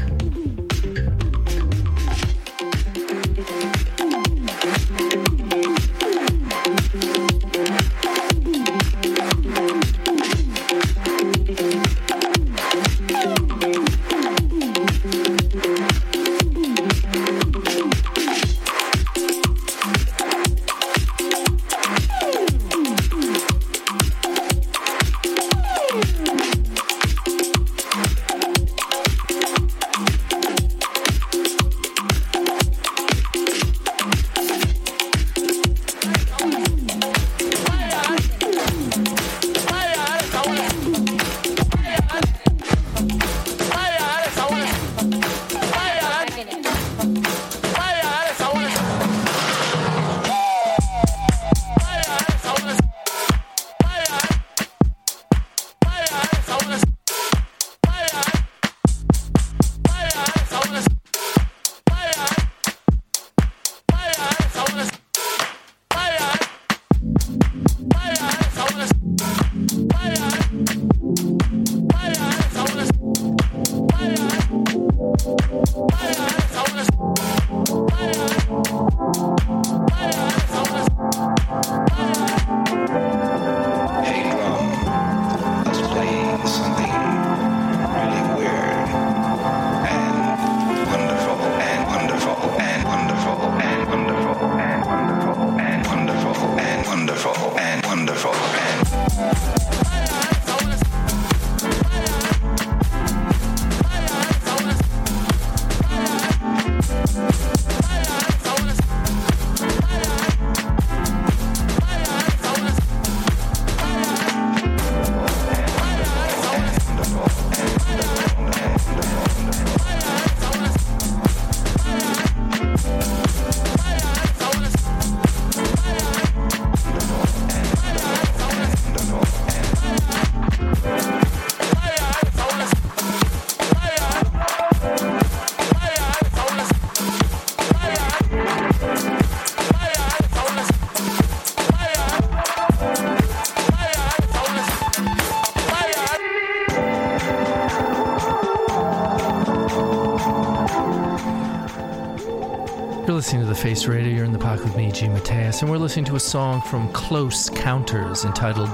Face 153.76 153.88
Radio. 153.88 154.16
You're 154.16 154.24
in 154.24 154.32
the 154.32 154.40
pocket 154.40 154.64
with 154.64 154.78
me, 154.78 154.90
G. 154.90 155.10
Mateus, 155.10 155.62
and 155.62 155.70
we're 155.70 155.78
listening 155.78 156.06
to 156.06 156.16
a 156.16 156.20
song 156.20 156.62
from 156.62 156.88
Close 156.94 157.50
Counters 157.50 158.24
entitled 158.24 158.74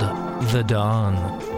The 0.52 0.62
Dawn. 0.62 1.51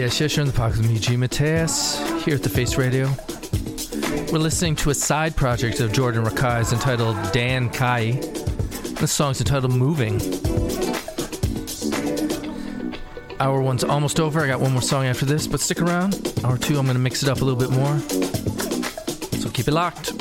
Yes, 0.00 0.18
yes, 0.18 0.34
you're 0.34 0.46
in 0.46 0.50
the 0.50 0.56
pocket 0.56 0.78
with 0.78 0.88
me, 0.88 0.98
G. 0.98 1.14
Mateus, 1.14 1.98
here 2.24 2.34
at 2.34 2.42
the 2.42 2.48
Face 2.48 2.78
Radio. 2.78 3.06
We're 4.32 4.38
listening 4.38 4.74
to 4.76 4.88
a 4.88 4.94
side 4.94 5.36
project 5.36 5.80
of 5.80 5.92
Jordan 5.92 6.24
Rakei's 6.24 6.72
entitled 6.72 7.18
Dan 7.32 7.68
Kye. 7.68 8.12
This 8.98 9.12
song's 9.12 9.42
entitled 9.42 9.74
Moving. 9.74 10.18
Hour 13.40 13.60
one's 13.60 13.84
almost 13.84 14.20
over. 14.20 14.40
I 14.40 14.46
got 14.46 14.58
one 14.58 14.72
more 14.72 14.80
song 14.80 15.04
after 15.04 15.26
this, 15.26 15.46
but 15.46 15.60
stick 15.60 15.82
around. 15.82 16.32
Hour 16.44 16.56
two, 16.56 16.78
I'm 16.78 16.86
going 16.86 16.96
to 16.96 16.98
mix 16.98 17.22
it 17.22 17.28
up 17.28 17.42
a 17.42 17.44
little 17.44 17.60
bit 17.60 17.70
more. 17.70 17.98
So 19.38 19.50
keep 19.50 19.68
it 19.68 19.74
locked. 19.74 20.19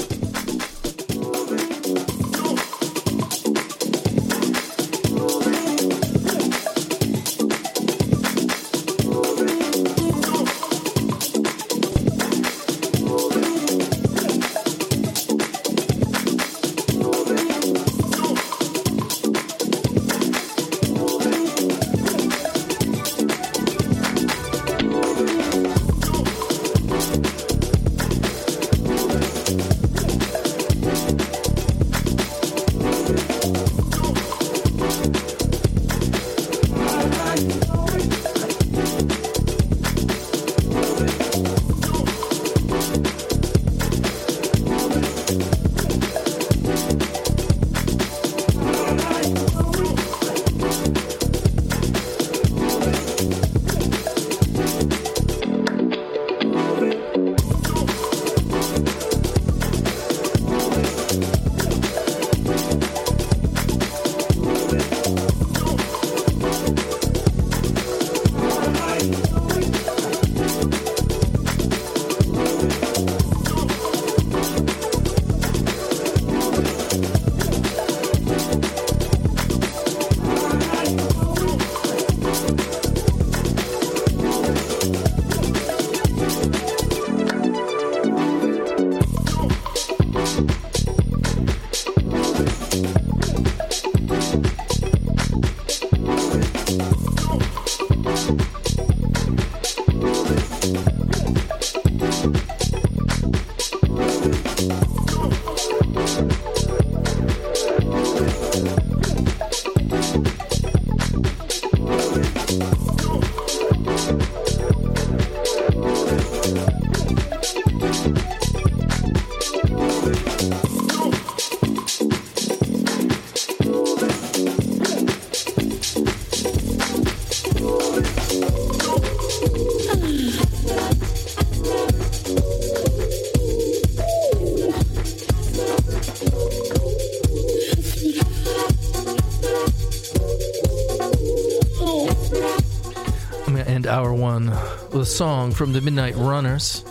A 144.99 145.05
song 145.05 145.51
from 145.51 145.71
the 145.71 145.79
Midnight 145.79 146.15
Runners 146.17 146.83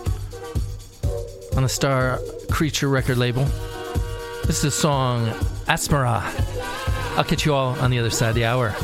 on 1.54 1.62
the 1.62 1.68
Star 1.68 2.18
Creature 2.50 2.88
record 2.88 3.18
label. 3.18 3.44
This 4.44 4.56
is 4.56 4.62
the 4.62 4.70
song 4.70 5.26
Asmara. 5.66 6.22
I'll 7.18 7.24
catch 7.24 7.44
you 7.44 7.52
all 7.52 7.78
on 7.80 7.90
the 7.90 7.98
other 7.98 8.08
side 8.08 8.30
of 8.30 8.34
the 8.34 8.46
hour. 8.46 8.74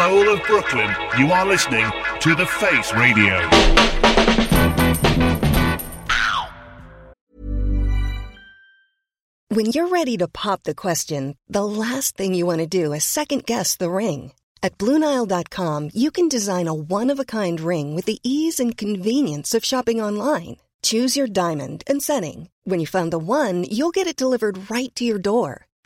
Soul 0.00 0.30
of 0.30 0.42
Brooklyn, 0.44 0.90
you 1.18 1.30
are 1.30 1.44
listening 1.44 1.84
to 2.20 2.34
The 2.34 2.46
Face 2.46 2.90
Radio. 2.94 3.34
When 9.48 9.66
you're 9.66 9.88
ready 9.88 10.16
to 10.16 10.26
pop 10.26 10.62
the 10.62 10.74
question, 10.74 11.36
the 11.48 11.66
last 11.66 12.16
thing 12.16 12.32
you 12.32 12.46
want 12.46 12.60
to 12.60 12.66
do 12.66 12.94
is 12.94 13.04
second 13.04 13.44
guess 13.44 13.76
the 13.76 13.90
ring. 13.90 14.32
At 14.62 14.78
Bluenile.com, 14.78 15.90
you 15.92 16.10
can 16.10 16.28
design 16.28 16.66
a 16.66 16.72
one 16.72 17.10
of 17.10 17.20
a 17.20 17.30
kind 17.38 17.60
ring 17.60 17.94
with 17.94 18.06
the 18.06 18.20
ease 18.22 18.58
and 18.58 18.78
convenience 18.78 19.52
of 19.52 19.66
shopping 19.66 20.00
online. 20.00 20.56
Choose 20.82 21.14
your 21.14 21.26
diamond 21.26 21.84
and 21.86 22.02
setting. 22.02 22.48
When 22.64 22.80
you 22.80 22.86
find 22.86 23.12
the 23.12 23.18
one, 23.18 23.64
you'll 23.64 23.98
get 23.98 24.06
it 24.06 24.16
delivered 24.16 24.70
right 24.70 24.94
to 24.94 25.04
your 25.04 25.18
door. 25.18 25.66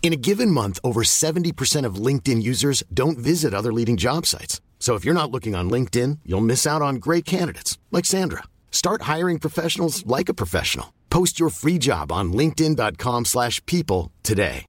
In 0.00 0.14
a 0.14 0.16
given 0.16 0.50
month, 0.50 0.78
over 0.82 1.02
70% 1.02 1.84
of 1.84 1.96
LinkedIn 1.96 2.42
users 2.42 2.82
don't 2.94 3.18
visit 3.18 3.52
other 3.52 3.72
leading 3.74 3.98
job 3.98 4.24
sites. 4.24 4.62
So 4.78 4.94
if 4.94 5.04
you're 5.04 5.12
not 5.12 5.30
looking 5.30 5.54
on 5.54 5.68
LinkedIn, 5.68 6.20
you'll 6.24 6.40
miss 6.40 6.66
out 6.66 6.80
on 6.80 6.96
great 6.96 7.26
candidates 7.26 7.76
like 7.92 8.06
Sandra. 8.06 8.44
Start 8.70 9.02
hiring 9.02 9.38
professionals 9.38 10.06
like 10.06 10.30
a 10.30 10.34
professional. 10.34 10.94
Post 11.10 11.38
your 11.38 11.50
free 11.50 11.78
job 11.78 12.10
on 12.10 12.32
linkedin.com/people 12.32 13.24
slash 13.24 13.60
people 13.66 14.12
today. 14.22 14.64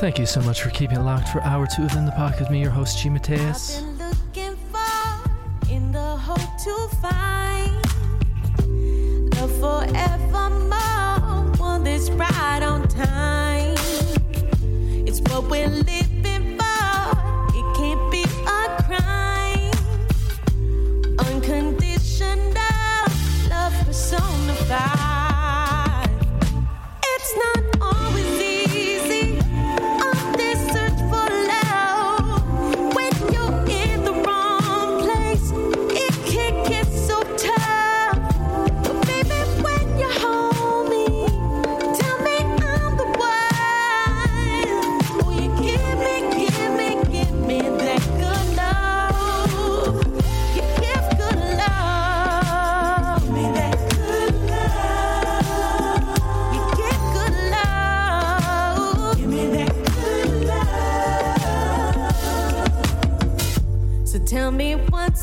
Thank 0.00 0.18
you 0.18 0.24
so 0.24 0.40
much 0.40 0.62
for 0.62 0.70
keeping 0.70 0.96
it 0.96 1.02
locked 1.02 1.28
for 1.28 1.42
hour 1.42 1.66
two 1.66 1.84
of 1.84 1.92
In 1.94 2.06
the 2.06 2.12
Pocket 2.12 2.40
with 2.40 2.50
me, 2.50 2.62
your 2.62 2.70
host, 2.70 2.98
G. 3.02 3.10
Mateus. 3.10 3.82
Forevermore. 9.60 10.70
Right 12.16 12.62
on 12.62 12.88
time. 12.88 13.74
It's 15.06 15.20
what 15.20 15.44
we're 15.50 15.68
living 15.68 16.58
for. 16.58 17.10
It 17.54 17.76
can't 17.76 18.10
be 18.10 18.24
a 18.46 18.82
crime. 18.86 19.72
Unconditional 21.18 22.56
love 23.50 23.74
personified. 23.84 24.99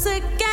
Again, 0.06 0.47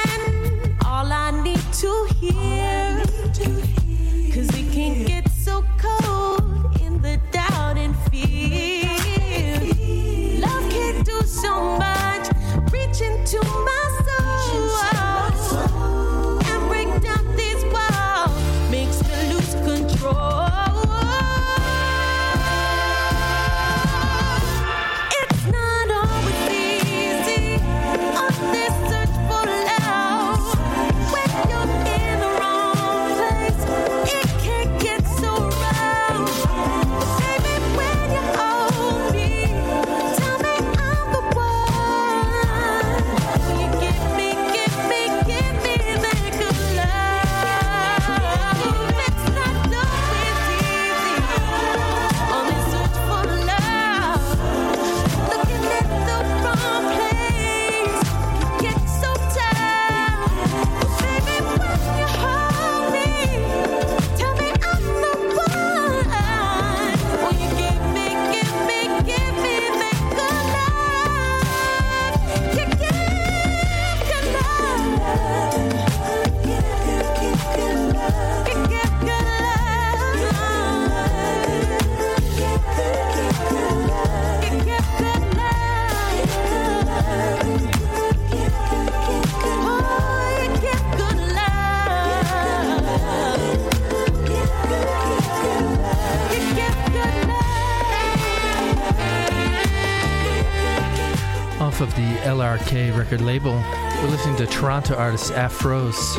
of 101.84 101.94
the 101.96 102.14
LRK 102.22 102.96
record 102.96 103.20
label, 103.20 103.52
we're 103.52 104.08
listening 104.08 104.34
to 104.36 104.46
Toronto 104.46 104.94
artist 104.94 105.32
Afros 105.32 106.16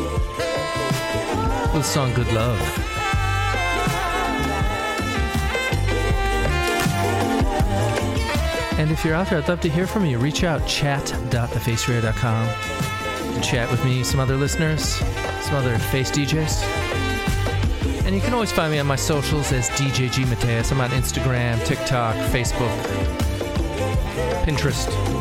with 1.72 1.72
the 1.72 1.82
song 1.82 2.14
Good 2.14 2.32
Love. 2.32 2.60
And 8.78 8.92
if 8.92 9.04
you're 9.04 9.16
out 9.16 9.28
there, 9.28 9.40
I'd 9.40 9.48
love 9.48 9.60
to 9.62 9.68
hear 9.68 9.88
from 9.88 10.06
you. 10.06 10.18
Reach 10.18 10.44
out, 10.44 10.64
can 13.32 13.42
chat 13.42 13.68
with 13.68 13.84
me, 13.84 14.04
some 14.04 14.20
other 14.20 14.36
listeners, 14.36 14.84
some 15.40 15.56
other 15.56 15.76
face 15.78 16.12
DJs. 16.12 16.62
And 18.06 18.14
you 18.14 18.20
can 18.20 18.32
always 18.34 18.52
find 18.52 18.70
me 18.70 18.78
on 18.78 18.86
my 18.86 18.94
socials 18.94 19.50
as 19.50 19.68
DJ 19.70 20.12
G 20.12 20.24
Mateus. 20.26 20.70
I'm 20.70 20.80
on 20.80 20.90
Instagram, 20.90 21.64
TikTok, 21.66 22.14
Facebook, 22.30 22.82
Pinterest. 24.44 25.15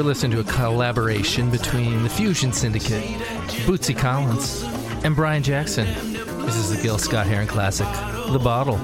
were 0.00 0.06
listening 0.06 0.30
to 0.30 0.40
a 0.40 0.44
collaboration 0.44 1.50
between 1.50 2.02
the 2.02 2.08
Fusion 2.08 2.54
Syndicate, 2.54 3.04
Bootsy 3.66 3.94
Collins, 3.94 4.62
and 5.04 5.14
Brian 5.14 5.42
Jackson. 5.42 5.84
This 6.46 6.56
is 6.56 6.74
the 6.74 6.82
Gil 6.82 6.96
Scott 6.96 7.26
Heron 7.26 7.46
classic, 7.46 7.86
The 8.32 8.38
Bottle. 8.38 8.78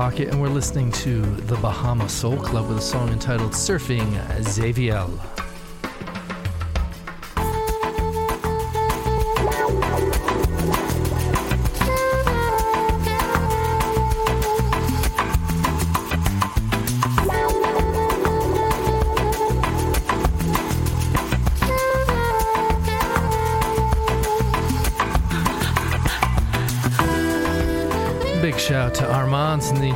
Pocket 0.00 0.28
and 0.28 0.40
we're 0.40 0.48
listening 0.48 0.90
to 0.90 1.20
the 1.20 1.56
Bahama 1.56 2.08
Soul 2.08 2.38
Club 2.38 2.68
with 2.68 2.78
a 2.78 2.80
song 2.80 3.10
entitled 3.10 3.52
Surfing 3.52 4.42
Xavier. 4.42 5.06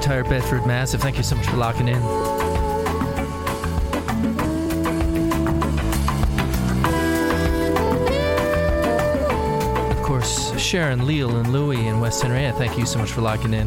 Entire 0.04 0.24
Bedford 0.24 0.66
Massive. 0.66 1.00
Thank 1.00 1.16
you 1.16 1.22
so 1.22 1.34
much 1.34 1.46
for 1.46 1.56
locking 1.56 1.88
in. 1.88 1.96
Of 9.90 10.02
course, 10.02 10.54
Sharon, 10.60 11.06
Leal, 11.06 11.34
and 11.34 11.50
Louie 11.50 11.86
in 11.86 12.00
West 12.00 12.20
Henrietta. 12.20 12.54
Thank 12.58 12.76
you 12.76 12.84
so 12.84 12.98
much 12.98 13.12
for 13.12 13.22
locking 13.22 13.54
in. 13.54 13.66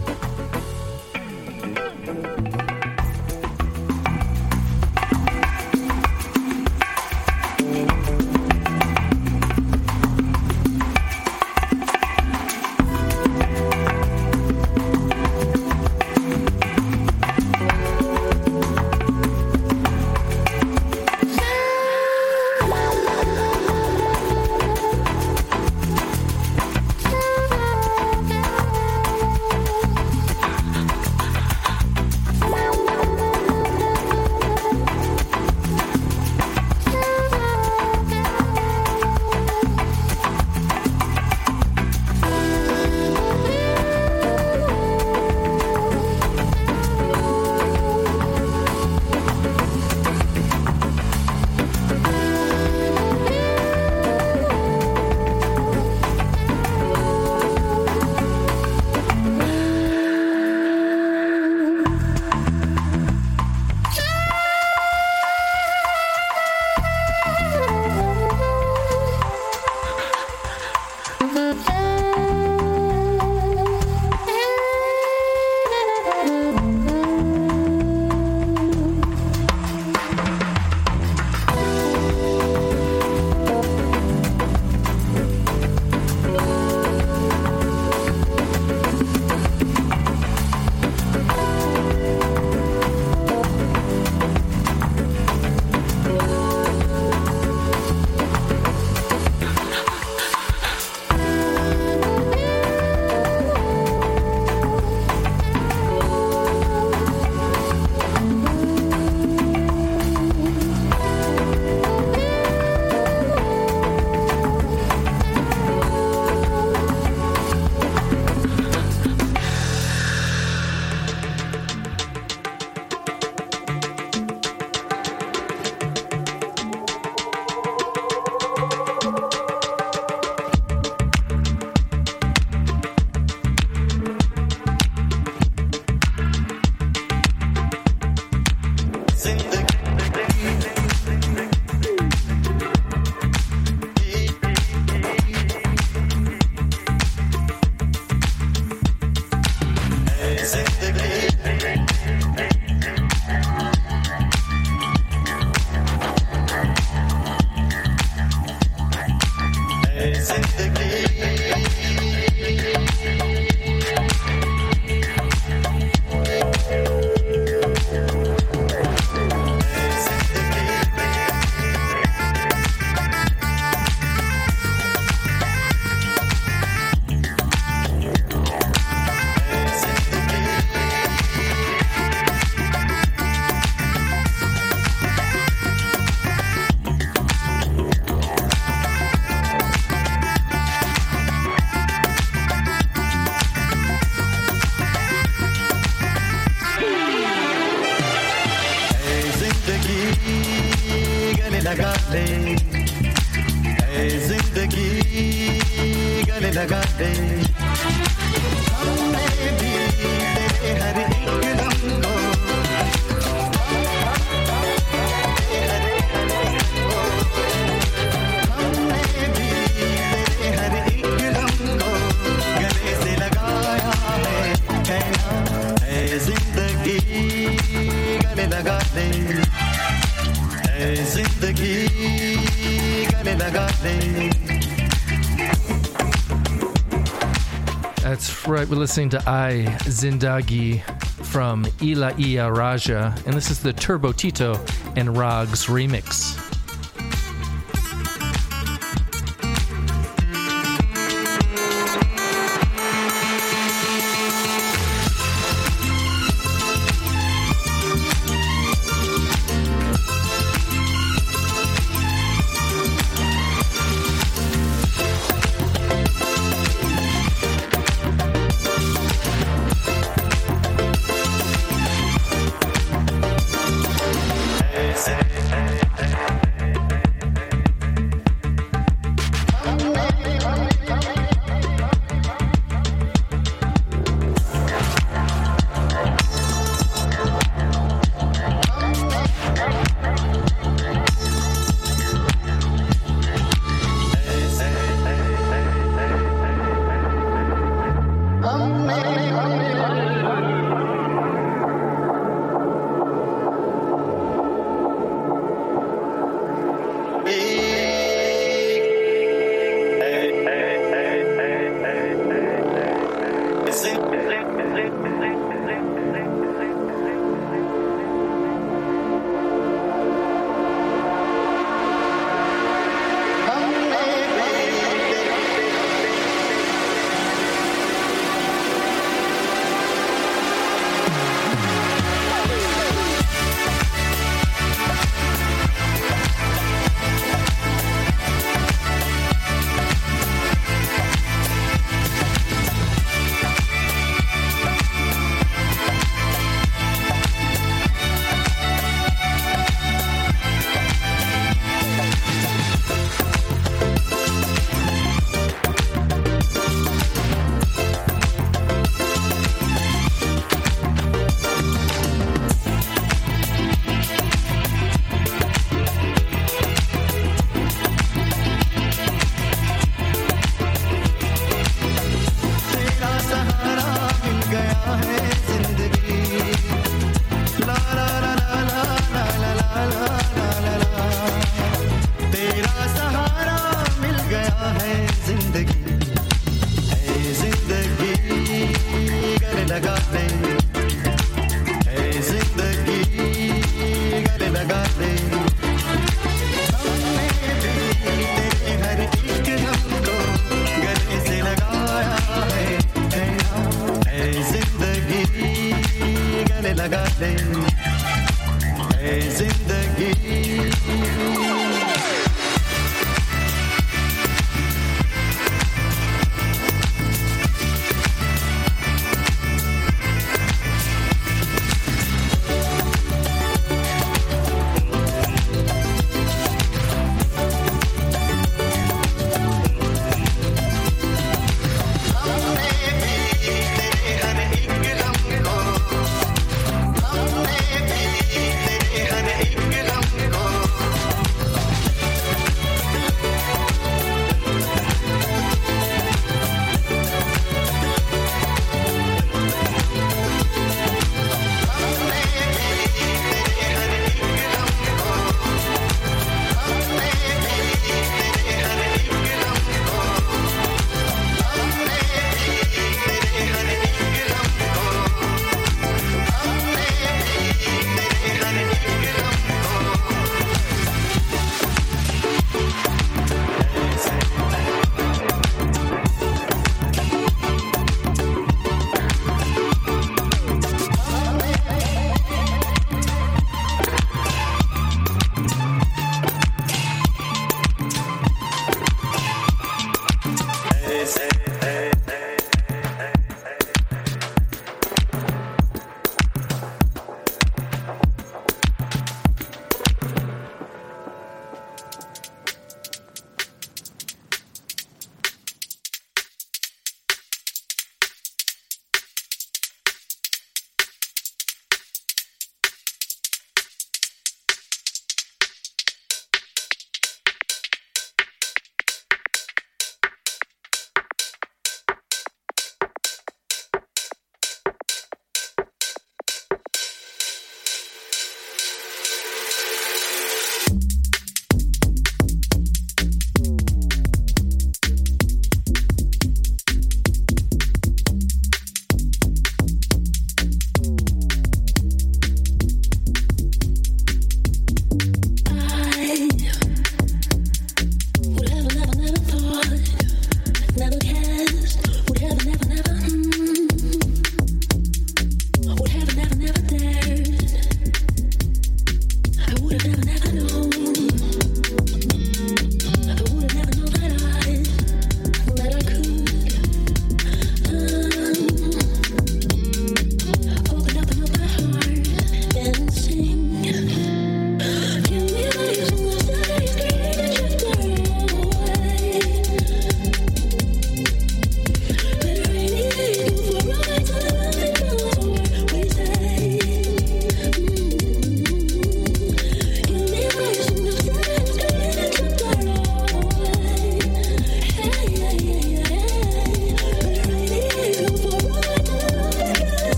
Right. 238.57 238.67
We're 238.67 238.77
listening 238.77 239.09
to 239.09 239.21
I 239.29 239.65
Zindagi 239.81 240.81
from 241.25 241.63
Ilaiyaraaja, 241.63 243.27
and 243.27 243.35
this 243.35 243.51
is 243.51 243.61
the 243.61 243.71
Turbo 243.71 244.11
Tito 244.11 244.59
and 244.95 245.15
Rags 245.15 245.67
remix. 245.67 246.47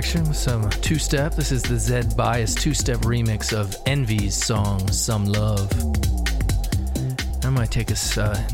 Direction 0.00 0.26
with 0.28 0.36
some 0.36 0.70
two 0.80 0.98
step. 0.98 1.34
This 1.34 1.52
is 1.52 1.62
the 1.62 1.78
Zed 1.78 2.16
Bias 2.16 2.54
two 2.54 2.72
step 2.72 3.00
remix 3.00 3.52
of 3.52 3.76
Envy's 3.84 4.34
song 4.34 4.90
Some 4.90 5.26
Love. 5.26 5.70
I 7.44 7.50
might 7.50 7.70
take 7.70 7.90
us 7.90 8.16
uh, 8.16 8.48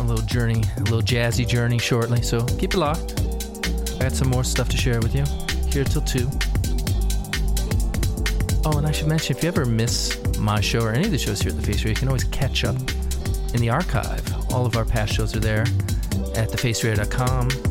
a 0.00 0.02
little 0.02 0.24
journey, 0.26 0.64
a 0.78 0.80
little 0.80 1.00
jazzy 1.00 1.46
journey 1.46 1.78
shortly, 1.78 2.22
so 2.22 2.44
keep 2.44 2.74
it 2.74 2.76
locked. 2.76 3.20
I 3.96 3.98
got 4.00 4.12
some 4.12 4.30
more 4.30 4.42
stuff 4.42 4.68
to 4.70 4.76
share 4.76 4.98
with 4.98 5.14
you 5.14 5.22
here 5.70 5.84
till 5.84 6.02
2. 6.02 6.28
Oh, 8.64 8.76
and 8.76 8.84
I 8.84 8.90
should 8.90 9.06
mention 9.06 9.36
if 9.36 9.44
you 9.44 9.48
ever 9.48 9.64
miss 9.64 10.18
my 10.40 10.60
show 10.60 10.80
or 10.80 10.90
any 10.90 11.04
of 11.04 11.12
the 11.12 11.18
shows 11.18 11.40
here 11.40 11.50
at 11.50 11.56
the 11.56 11.62
Face 11.62 11.84
you 11.84 11.94
can 11.94 12.08
always 12.08 12.24
catch 12.24 12.64
up 12.64 12.74
in 13.54 13.60
the 13.60 13.70
archive 13.70 14.24
All 14.52 14.66
of 14.66 14.76
our 14.76 14.84
past 14.84 15.14
shows 15.14 15.36
are 15.36 15.40
there 15.40 15.66
at 16.34 16.48
thefaceradio.com, 16.48 17.69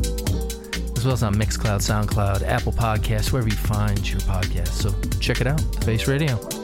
as 1.00 1.06
well 1.06 1.14
as 1.14 1.22
on 1.22 1.34
Mixcloud, 1.34 1.80
SoundCloud, 1.80 2.42
Apple 2.42 2.72
Podcasts, 2.72 3.32
wherever 3.32 3.48
you 3.48 3.56
find 3.56 4.10
your 4.10 4.20
podcast. 4.20 4.68
So 4.68 4.94
check 5.18 5.40
it 5.40 5.46
out, 5.46 5.60
Face 5.82 6.06
Radio. 6.06 6.59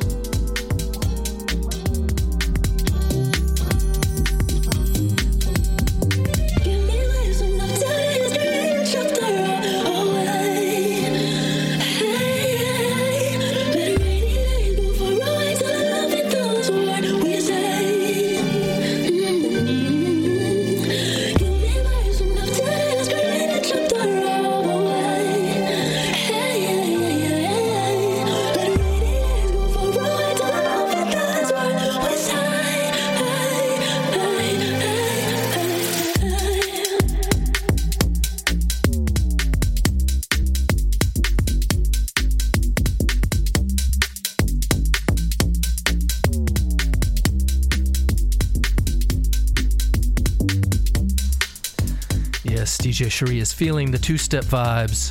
DJ 53.16 53.40
is 53.40 53.50
feeling 53.50 53.90
the 53.90 53.96
two 53.96 54.18
step 54.18 54.44
vibes. 54.44 55.10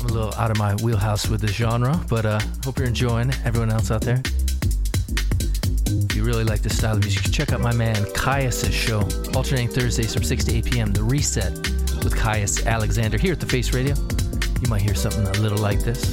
I'm 0.00 0.10
a 0.10 0.12
little 0.12 0.34
out 0.34 0.50
of 0.50 0.58
my 0.58 0.74
wheelhouse 0.82 1.28
with 1.28 1.40
this 1.40 1.52
genre, 1.52 2.04
but 2.08 2.26
uh, 2.26 2.40
hope 2.64 2.76
you're 2.76 2.88
enjoying 2.88 3.32
everyone 3.44 3.70
else 3.70 3.92
out 3.92 4.00
there. 4.00 4.20
If 5.86 6.16
you 6.16 6.24
really 6.24 6.42
like 6.42 6.62
this 6.62 6.76
style 6.76 6.96
of 6.96 7.02
music, 7.02 7.30
check 7.32 7.52
out 7.52 7.60
my 7.60 7.72
man 7.72 8.04
Caius' 8.14 8.74
show, 8.74 9.02
alternating 9.36 9.68
Thursdays 9.68 10.12
from 10.12 10.24
6 10.24 10.44
to 10.46 10.56
8 10.56 10.64
p.m. 10.64 10.92
The 10.92 11.04
Reset 11.04 11.52
with 12.02 12.16
Caius 12.16 12.66
Alexander 12.66 13.16
here 13.16 13.34
at 13.34 13.38
the 13.38 13.46
Face 13.46 13.72
Radio. 13.72 13.94
You 14.60 14.68
might 14.68 14.82
hear 14.82 14.96
something 14.96 15.24
a 15.24 15.40
little 15.40 15.58
like 15.58 15.78
this. 15.84 16.09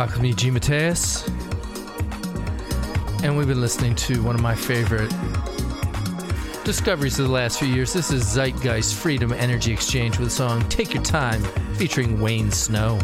Me, 0.00 0.32
G. 0.32 0.50
Mateus. 0.50 1.28
And 3.22 3.36
we've 3.36 3.46
been 3.46 3.60
listening 3.60 3.94
to 3.96 4.22
one 4.22 4.34
of 4.34 4.40
my 4.40 4.54
favorite 4.54 5.12
discoveries 6.64 7.18
of 7.18 7.26
the 7.26 7.32
last 7.32 7.58
few 7.58 7.68
years. 7.68 7.92
This 7.92 8.10
is 8.10 8.24
Zeitgeist 8.24 8.94
Freedom 8.94 9.30
Energy 9.30 9.74
Exchange 9.74 10.18
with 10.18 10.28
the 10.28 10.34
song 10.34 10.66
Take 10.70 10.94
Your 10.94 11.02
Time 11.02 11.42
featuring 11.74 12.18
Wayne 12.18 12.50
Snow. 12.50 12.98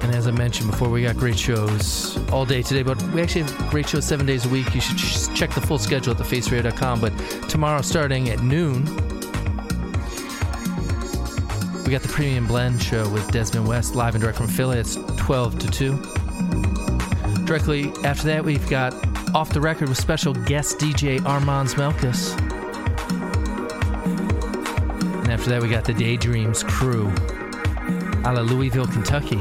And 0.00 0.12
as 0.12 0.26
I 0.26 0.32
mentioned 0.32 0.72
before, 0.72 0.88
we 0.88 1.02
got 1.02 1.16
great 1.16 1.38
shows 1.38 2.18
all 2.32 2.44
day 2.44 2.62
today, 2.62 2.82
but 2.82 3.00
we 3.12 3.22
actually 3.22 3.42
have 3.42 3.70
great 3.70 3.88
shows 3.88 4.04
seven 4.04 4.26
days 4.26 4.46
a 4.46 4.48
week. 4.48 4.74
You 4.74 4.80
should 4.80 4.98
check 5.36 5.54
the 5.54 5.60
full 5.60 5.78
schedule 5.78 6.12
at 6.12 6.18
thefaceradio.com. 6.18 7.00
But 7.00 7.16
tomorrow, 7.48 7.82
starting 7.82 8.30
at 8.30 8.42
noon, 8.42 8.84
we 11.88 11.92
got 11.92 12.02
the 12.02 12.08
Premium 12.08 12.46
Blend 12.46 12.82
show 12.82 13.08
with 13.08 13.26
Desmond 13.32 13.66
West 13.66 13.94
live 13.94 14.14
and 14.14 14.20
direct 14.20 14.36
from 14.36 14.46
Philly. 14.46 14.76
It's 14.78 14.96
12 15.16 15.58
to 15.60 15.70
2. 15.70 17.44
Directly 17.46 17.90
after 18.04 18.26
that, 18.26 18.44
we've 18.44 18.68
got 18.68 18.92
Off 19.34 19.54
the 19.54 19.60
Record 19.62 19.88
with 19.88 19.96
special 19.96 20.34
guest 20.34 20.78
DJ 20.78 21.24
Armand 21.24 21.70
Melkus. 21.70 22.38
And 25.22 25.32
after 25.32 25.48
that, 25.48 25.62
we 25.62 25.70
got 25.70 25.86
the 25.86 25.94
Daydreams 25.94 26.62
crew 26.62 27.08
out 28.26 28.36
of 28.36 28.50
Louisville, 28.50 28.86
Kentucky. 28.86 29.40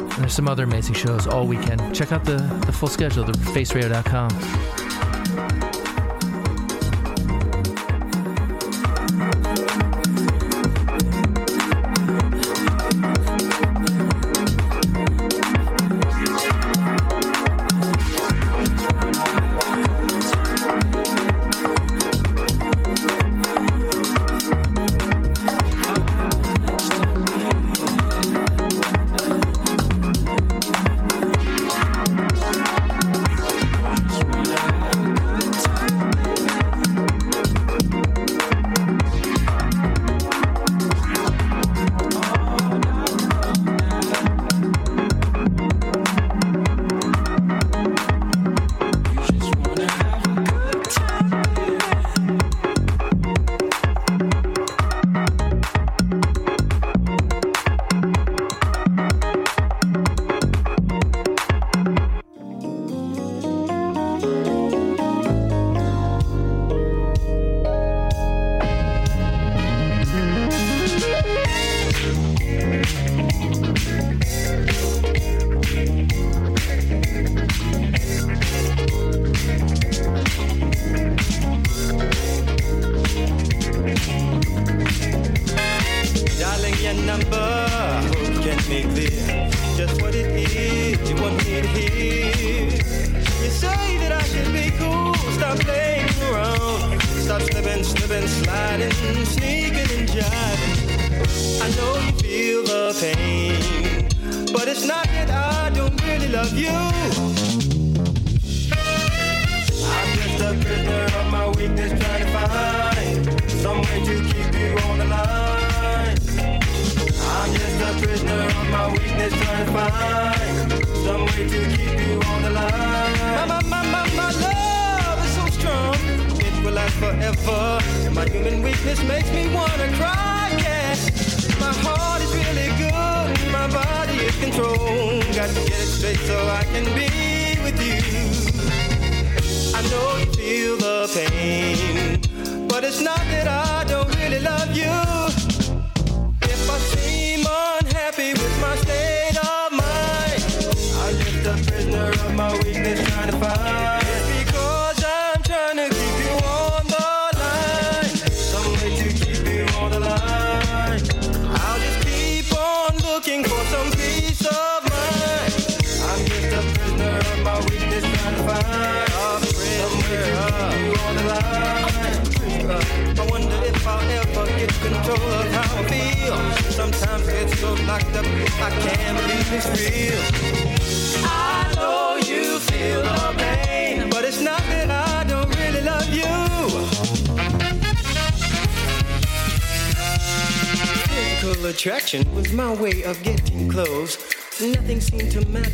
And 0.00 0.22
there's 0.22 0.32
some 0.32 0.48
other 0.48 0.64
amazing 0.64 0.94
shows 0.94 1.26
all 1.26 1.46
weekend. 1.46 1.94
Check 1.94 2.10
out 2.10 2.24
the, 2.24 2.38
the 2.64 2.72
full 2.72 2.88
schedule 2.88 3.28
at 3.28 3.34
thefaceradio.com. 3.34 4.67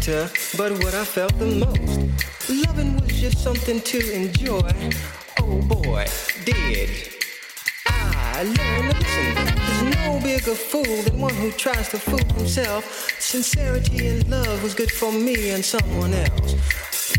but 0.07 0.71
what 0.85 0.93
I 0.93 1.03
felt 1.03 1.39
the 1.39 1.47
most. 1.47 2.51
Loving 2.51 3.01
was 3.01 3.09
just 3.19 3.39
something 3.39 3.81
to 3.81 4.13
enjoy. 4.13 4.71
Oh 5.41 5.63
boy, 5.63 6.05
did 6.45 6.91
I 7.87 8.43
learn 8.43 8.83
to 8.83 8.99
listen? 8.99 9.35
There's 9.35 9.97
no 9.97 10.21
bigger 10.21 10.55
fool 10.55 11.03
than 11.05 11.19
one 11.19 11.35
who 11.35 11.51
tries 11.53 11.89
to 11.91 11.99
fool 11.99 12.23
himself. 12.37 12.85
Sincerity 13.19 14.09
and 14.09 14.29
love 14.29 14.63
was 14.63 14.75
good 14.75 14.91
for 14.91 15.11
me 15.11 15.51
and 15.51 15.65
someone 15.65 16.13
else. 16.13 16.55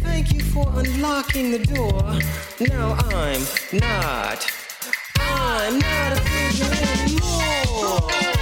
Thank 0.04 0.32
you 0.32 0.42
for 0.42 0.68
unlocking 0.76 1.50
the 1.52 1.66
door. 1.66 2.04
Now 2.70 2.94
I'm 3.16 3.42
not. 3.74 4.46
I'm 5.18 5.80
not 5.80 6.12
a 6.14 6.22
figure 6.22 6.70
anymore 7.02 8.35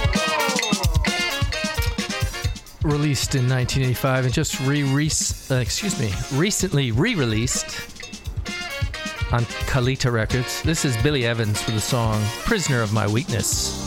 released 2.84 3.34
in 3.34 3.48
1985 3.48 4.24
and 4.26 4.34
just 4.34 4.60
re 4.60 4.82
uh, 4.84 5.54
excuse 5.56 5.98
me 5.98 6.12
recently 6.38 6.92
re-released 6.92 7.80
on 9.32 9.42
Kalita 9.66 10.12
Records. 10.12 10.62
This 10.62 10.84
is 10.84 10.96
Billy 10.98 11.26
Evans 11.26 11.64
with 11.66 11.74
the 11.74 11.80
song 11.80 12.22
"Prisoner 12.44 12.82
of 12.82 12.92
My 12.92 13.08
Weakness." 13.08 13.83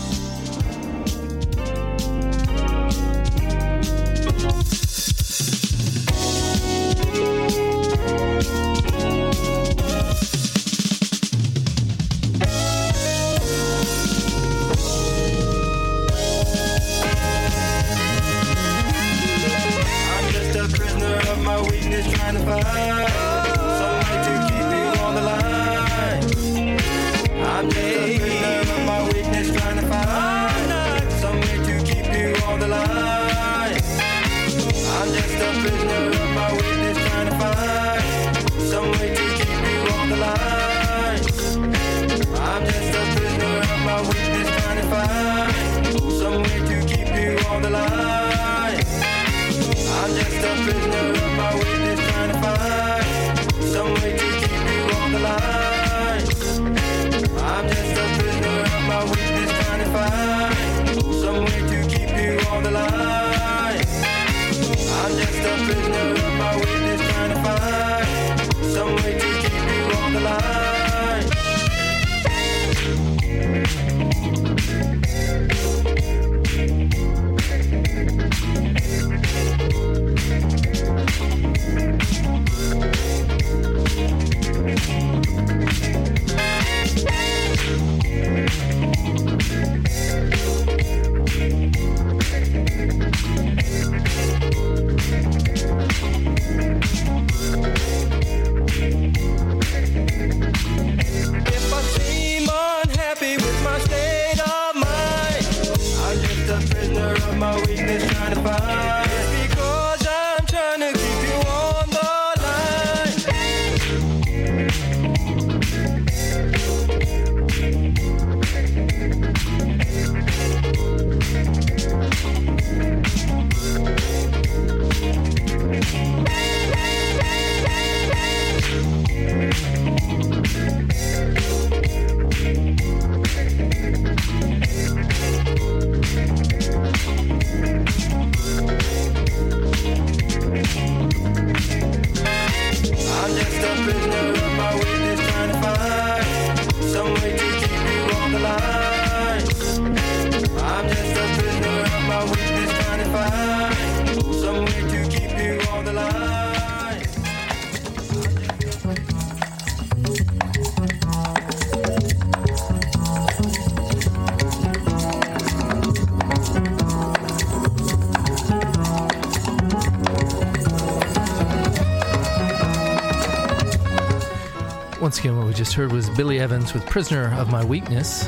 heard 175.78 175.92
was 175.92 176.10
Billy 176.10 176.40
Evans 176.40 176.74
with 176.74 176.84
Prisoner 176.88 177.32
of 177.36 177.52
My 177.52 177.64
Weakness. 177.64 178.26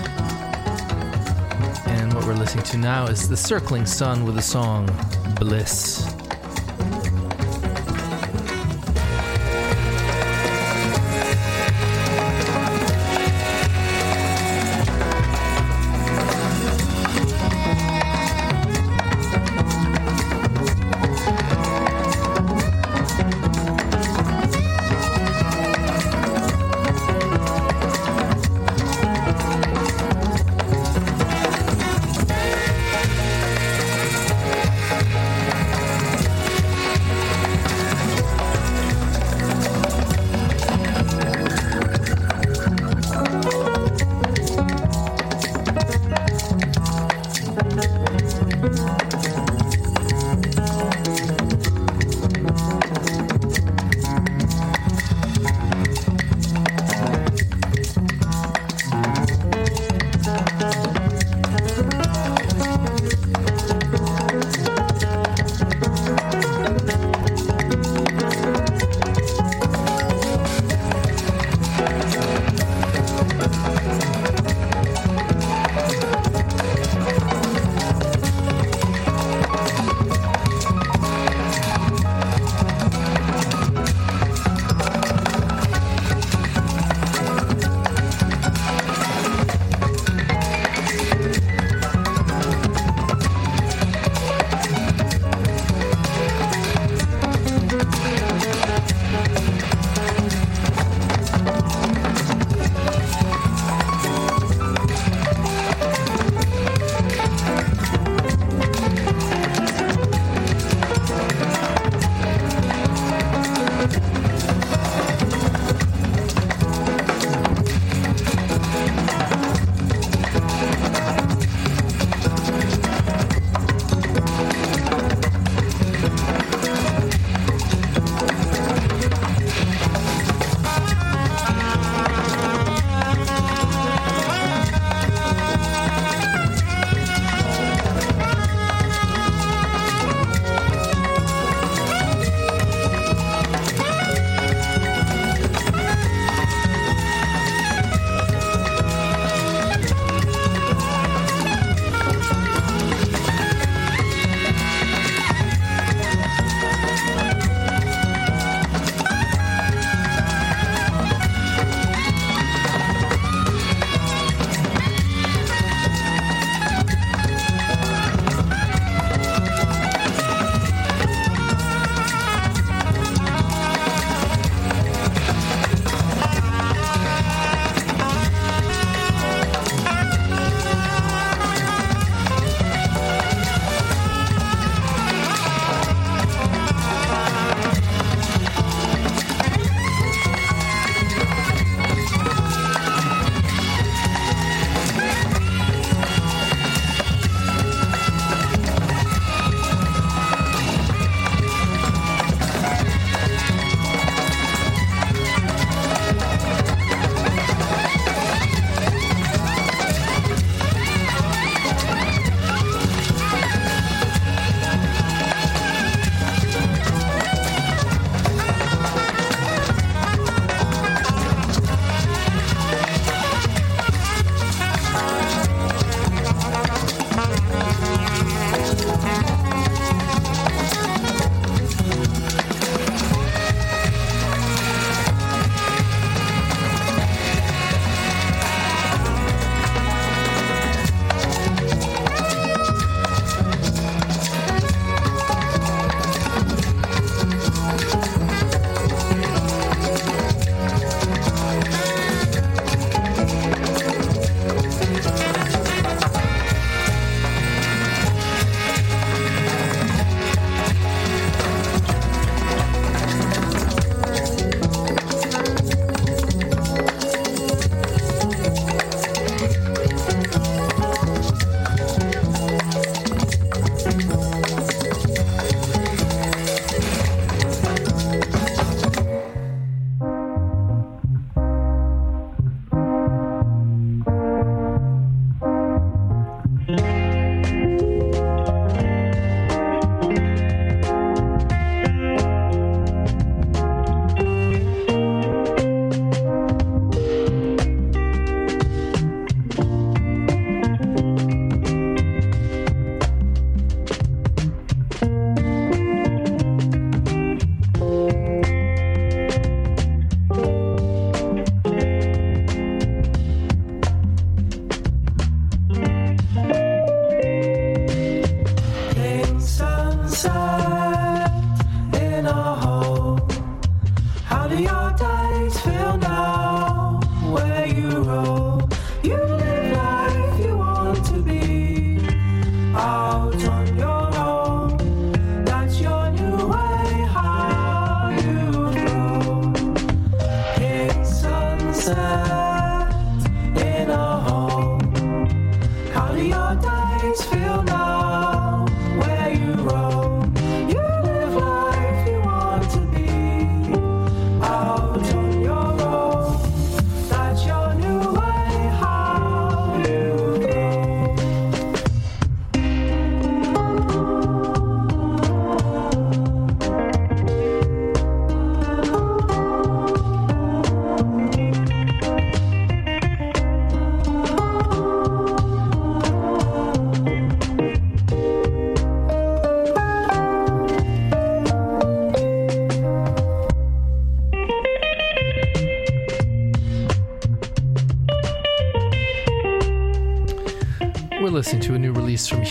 And 1.88 2.14
what 2.14 2.28
we're 2.28 2.36
listening 2.36 2.64
to 2.66 2.78
now 2.78 3.08
is 3.08 3.28
The 3.28 3.36
Circling 3.36 3.88
Sun 3.88 4.24
with 4.24 4.36
the 4.36 4.42
song 4.44 4.88
Bliss. 5.40 6.09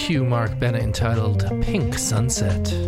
Huw 0.09 0.26
Marc 0.26 0.59
Bennett 0.59 0.85
entitled 0.85 1.44
Pink 1.60 1.98
Sunset. 1.98 2.88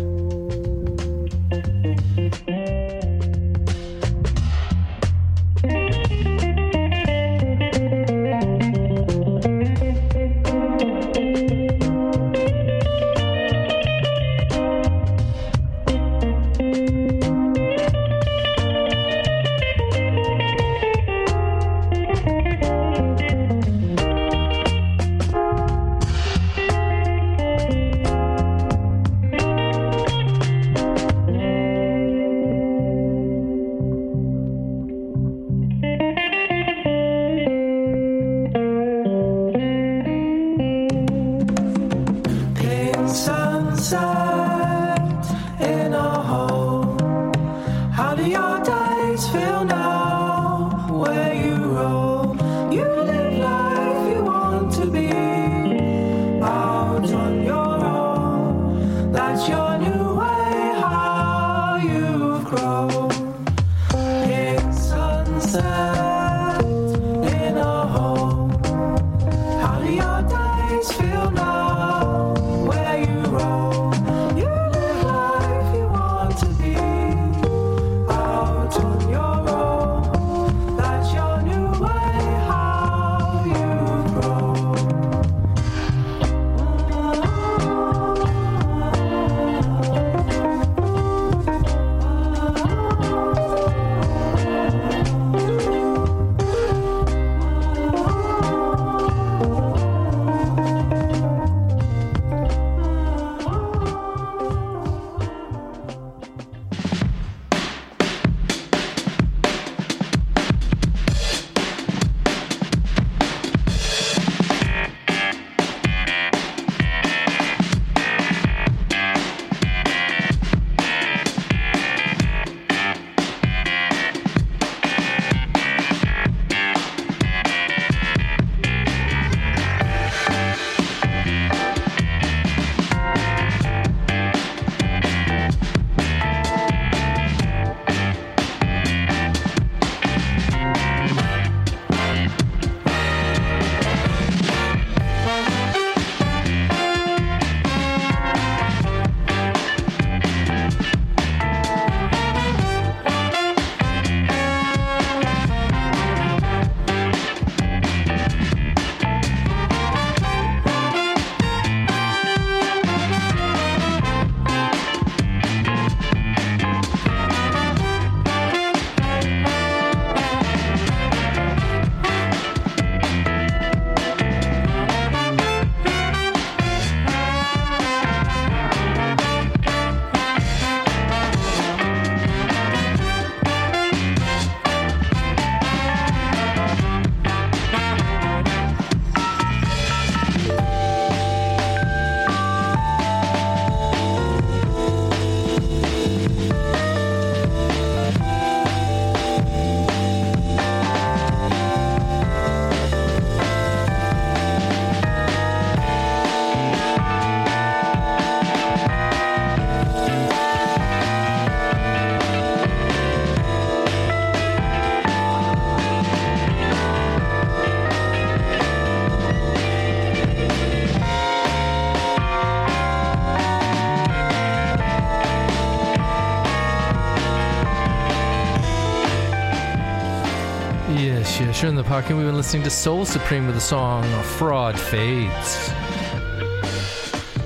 Pocket. 231.91 232.15
We've 232.15 232.25
been 232.25 232.37
listening 232.37 232.63
to 232.63 232.69
Soul 232.69 233.03
Supreme 233.03 233.47
with 233.47 233.55
the 233.55 233.59
song 233.59 234.05
Fraud 234.23 234.79
Fades. 234.79 235.69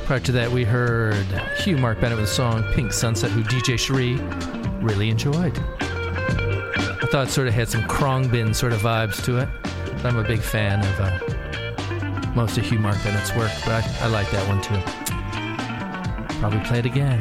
Prior 0.05 0.19
to 0.19 0.31
that, 0.33 0.51
we 0.51 0.63
heard 0.63 1.25
Huw 1.57 1.79
Marc 1.79 1.99
Bennett 1.99 2.19
with 2.19 2.27
the 2.27 2.31
song 2.31 2.63
Pink 2.73 2.93
Sunset, 2.93 3.31
who 3.31 3.41
DJ 3.41 3.79
Cherie 3.79 4.17
really 4.85 5.09
enjoyed. 5.09 5.57
I 5.57 7.07
thought 7.09 7.27
it 7.27 7.31
sort 7.31 7.47
of 7.47 7.55
had 7.55 7.69
some 7.69 7.81
Khruangbin 7.85 8.53
sort 8.53 8.71
of 8.71 8.81
vibes 8.81 9.23
to 9.25 9.39
it. 9.39 9.49
I'm 10.05 10.17
a 10.17 10.23
big 10.23 10.41
fan 10.41 10.81
of 10.81 10.99
uh, 10.99 12.33
most 12.35 12.55
of 12.59 12.65
Huw 12.65 12.79
Marc 12.79 13.03
Bennett's 13.03 13.35
work, 13.35 13.51
but 13.65 13.83
I, 13.83 14.05
I 14.05 14.07
like 14.09 14.29
that 14.29 14.47
one 14.47 14.61
too. 14.61 16.37
Probably 16.39 16.59
play 16.59 16.77
it 16.77 16.85
again. 16.85 17.19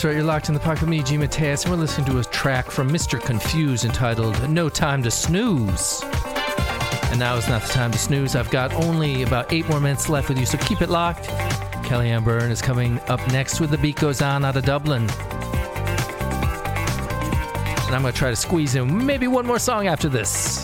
That's 0.00 0.06
right, 0.06 0.16
you're 0.16 0.24
locked 0.24 0.48
in 0.48 0.54
the 0.54 0.60
pocket 0.60 0.80
with 0.80 0.88
me, 0.88 1.02
G 1.02 1.18
Mateus, 1.18 1.64
and 1.64 1.74
we're 1.74 1.78
listening 1.78 2.06
to 2.06 2.20
a 2.20 2.24
track 2.24 2.70
from 2.70 2.88
Mr. 2.88 3.20
Confused 3.20 3.84
entitled 3.84 4.48
No 4.48 4.70
Time 4.70 5.02
to 5.02 5.10
Snooze. 5.10 6.02
And 7.10 7.18
now 7.18 7.36
is 7.36 7.46
not 7.50 7.60
the 7.60 7.68
time 7.68 7.90
to 7.90 7.98
snooze. 7.98 8.34
I've 8.34 8.48
got 8.48 8.72
only 8.72 9.24
about 9.24 9.52
eight 9.52 9.68
more 9.68 9.78
minutes 9.78 10.08
left 10.08 10.30
with 10.30 10.38
you, 10.38 10.46
so 10.46 10.56
keep 10.56 10.80
it 10.80 10.88
locked. 10.88 11.24
Kellyanne 11.84 12.24
Byrne 12.24 12.50
is 12.50 12.62
coming 12.62 12.98
up 13.08 13.20
next 13.30 13.60
with 13.60 13.68
The 13.68 13.76
Beat 13.76 13.96
Goes 13.96 14.22
On 14.22 14.42
out 14.42 14.56
of 14.56 14.64
Dublin. 14.64 15.02
And 15.02 15.10
I'm 17.94 18.00
going 18.00 18.14
to 18.14 18.18
try 18.18 18.30
to 18.30 18.36
squeeze 18.36 18.76
in 18.76 19.04
maybe 19.04 19.28
one 19.28 19.44
more 19.44 19.58
song 19.58 19.86
after 19.86 20.08
this. 20.08 20.59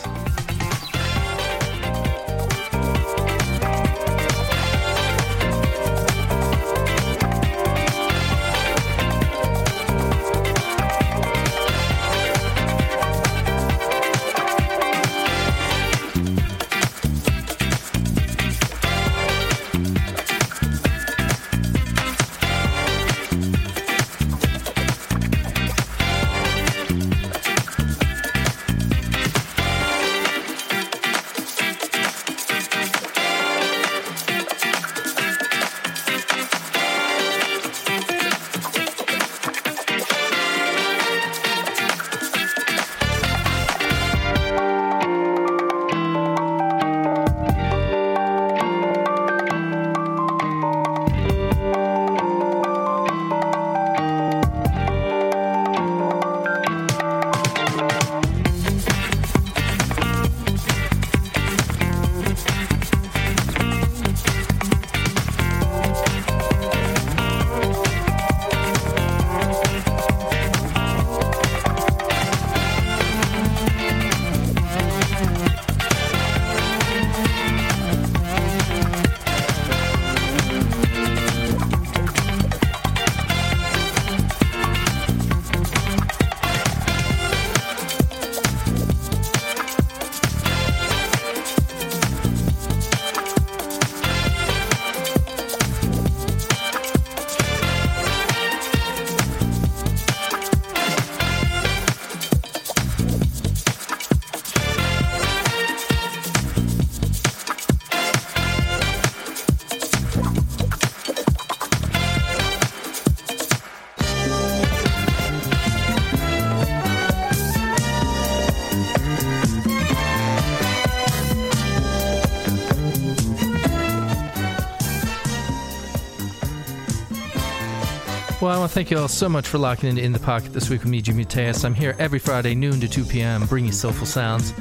Want 128.66 128.72
to 128.72 128.74
thank 128.80 128.90
you 128.90 128.98
all 128.98 129.06
so 129.06 129.28
much 129.28 129.47
for 129.47 129.59
locking 129.59 129.90
into 129.90 130.02
In 130.02 130.10
the 130.10 130.18
Pocket 130.18 130.52
this 130.52 130.68
week 130.68 130.80
with 130.80 130.90
me, 130.90 131.01
G 131.01 131.12
Mateus. 131.12 131.64
I'm 131.64 131.72
here 131.72 131.94
every 132.01 132.18
Friday, 132.18 132.52
noon 132.56 132.80
to 132.80 132.88
2 132.88 133.05
p.m., 133.05 133.47
bringing 133.47 133.70
soulful 133.70 134.09
sounds 134.09 134.52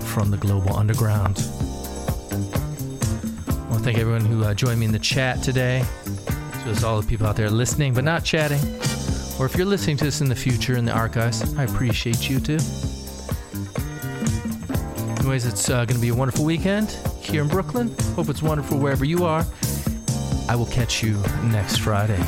from 0.00 0.30
the 0.30 0.36
global 0.36 0.76
underground. 0.76 1.38
I 3.48 3.66
want 3.70 3.78
to 3.78 3.80
thank 3.82 3.96
everyone 3.96 4.26
who 4.26 4.44
uh, 4.44 4.52
joined 4.52 4.80
me 4.80 4.84
in 4.84 4.92
the 4.92 4.98
chat 4.98 5.42
today, 5.42 5.82
as 6.06 6.64
well 6.66 6.68
as 6.68 6.84
all 6.84 7.00
the 7.00 7.06
people 7.06 7.26
out 7.26 7.36
there 7.36 7.48
listening 7.48 7.94
but 7.94 8.04
not 8.04 8.24
chatting. 8.24 8.60
Or 9.40 9.46
if 9.46 9.56
you're 9.56 9.64
listening 9.64 9.96
to 9.96 10.04
this 10.04 10.20
in 10.20 10.28
the 10.28 10.36
future 10.36 10.76
in 10.76 10.84
the 10.84 10.92
archives, 10.92 11.56
I 11.56 11.64
appreciate 11.64 12.28
you 12.28 12.40
too. 12.40 12.58
Anyways, 15.18 15.46
it's 15.46 15.70
uh, 15.70 15.86
going 15.86 15.96
to 15.96 16.02
be 16.02 16.10
a 16.10 16.14
wonderful 16.14 16.44
weekend 16.44 16.90
here 17.22 17.40
in 17.40 17.48
Brooklyn. 17.48 17.96
Hope 18.16 18.28
it's 18.28 18.42
wonderful 18.42 18.76
wherever 18.76 19.06
you 19.06 19.24
are. 19.24 19.46
I 20.46 20.56
will 20.56 20.66
catch 20.66 21.02
you 21.02 21.14
next 21.44 21.78
Friday. 21.78 22.22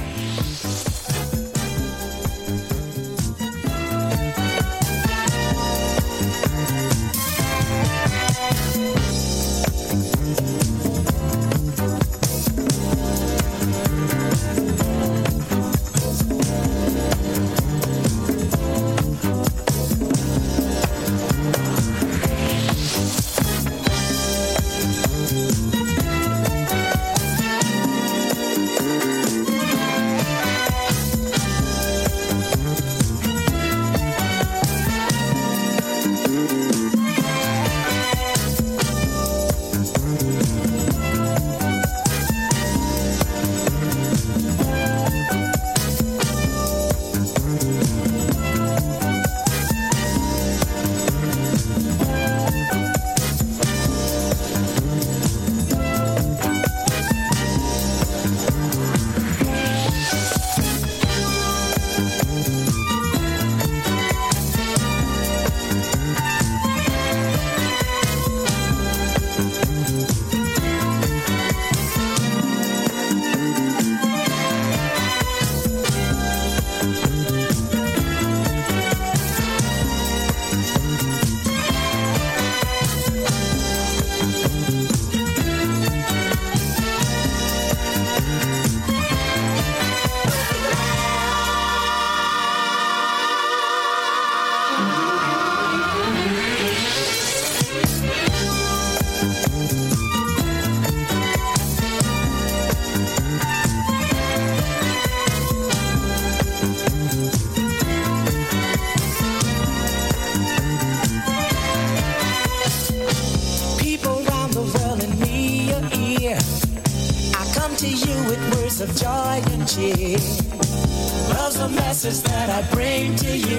Message 122.08 122.30
that 122.30 122.48
I 122.48 122.62
bring 122.74 123.14
to 123.16 123.36
you. 123.36 123.58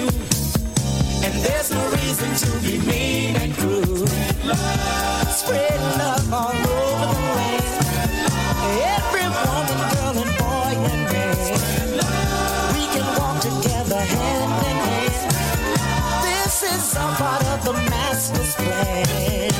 And 1.22 1.34
there's 1.44 1.70
no 1.70 1.82
reason 1.90 2.30
to 2.42 2.50
be 2.64 2.78
mean 2.84 3.36
and 3.36 3.54
cruel. 3.54 4.06
Spread 5.28 5.80
love 5.98 6.32
all 6.32 6.50
over 6.50 7.06
the 7.14 7.20
land. 7.38 7.64
Every 8.96 9.26
woman, 9.38 9.78
girl, 9.92 10.16
and 10.22 10.32
boy 10.42 10.72
and 10.90 11.02
man. 11.12 11.90
We 12.74 12.84
can 12.94 13.06
walk 13.18 13.40
together 13.40 14.00
hand 14.14 14.52
in 14.70 14.76
hand. 14.88 15.30
This 16.26 16.56
is 16.64 16.96
all 16.96 17.14
part 17.14 17.44
of 17.54 17.64
the 17.64 17.72
master's 17.72 18.54
plan. 18.56 19.50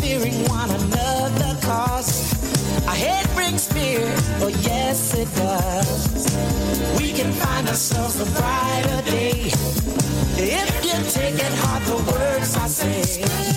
Fearing 0.00 0.44
one 0.48 0.70
another 0.70 1.60
cause 1.60 2.30
our 2.86 2.94
head 2.94 3.28
brings 3.34 3.70
fear, 3.72 4.00
oh 4.40 4.48
yes 4.48 5.14
it 5.14 5.28
does. 5.36 6.26
We 6.98 7.12
can 7.12 7.32
find 7.32 7.68
ourselves 7.68 8.20
a 8.20 8.24
brighter 8.40 9.10
day 9.10 9.52
if 10.42 10.84
you 10.84 10.96
take 11.10 11.34
it 11.34 11.54
hard 11.62 11.82
the 11.84 12.12
words 12.12 12.56
I 12.56 12.66
say. 12.66 13.49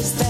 A 0.00 0.02
message 0.02 0.29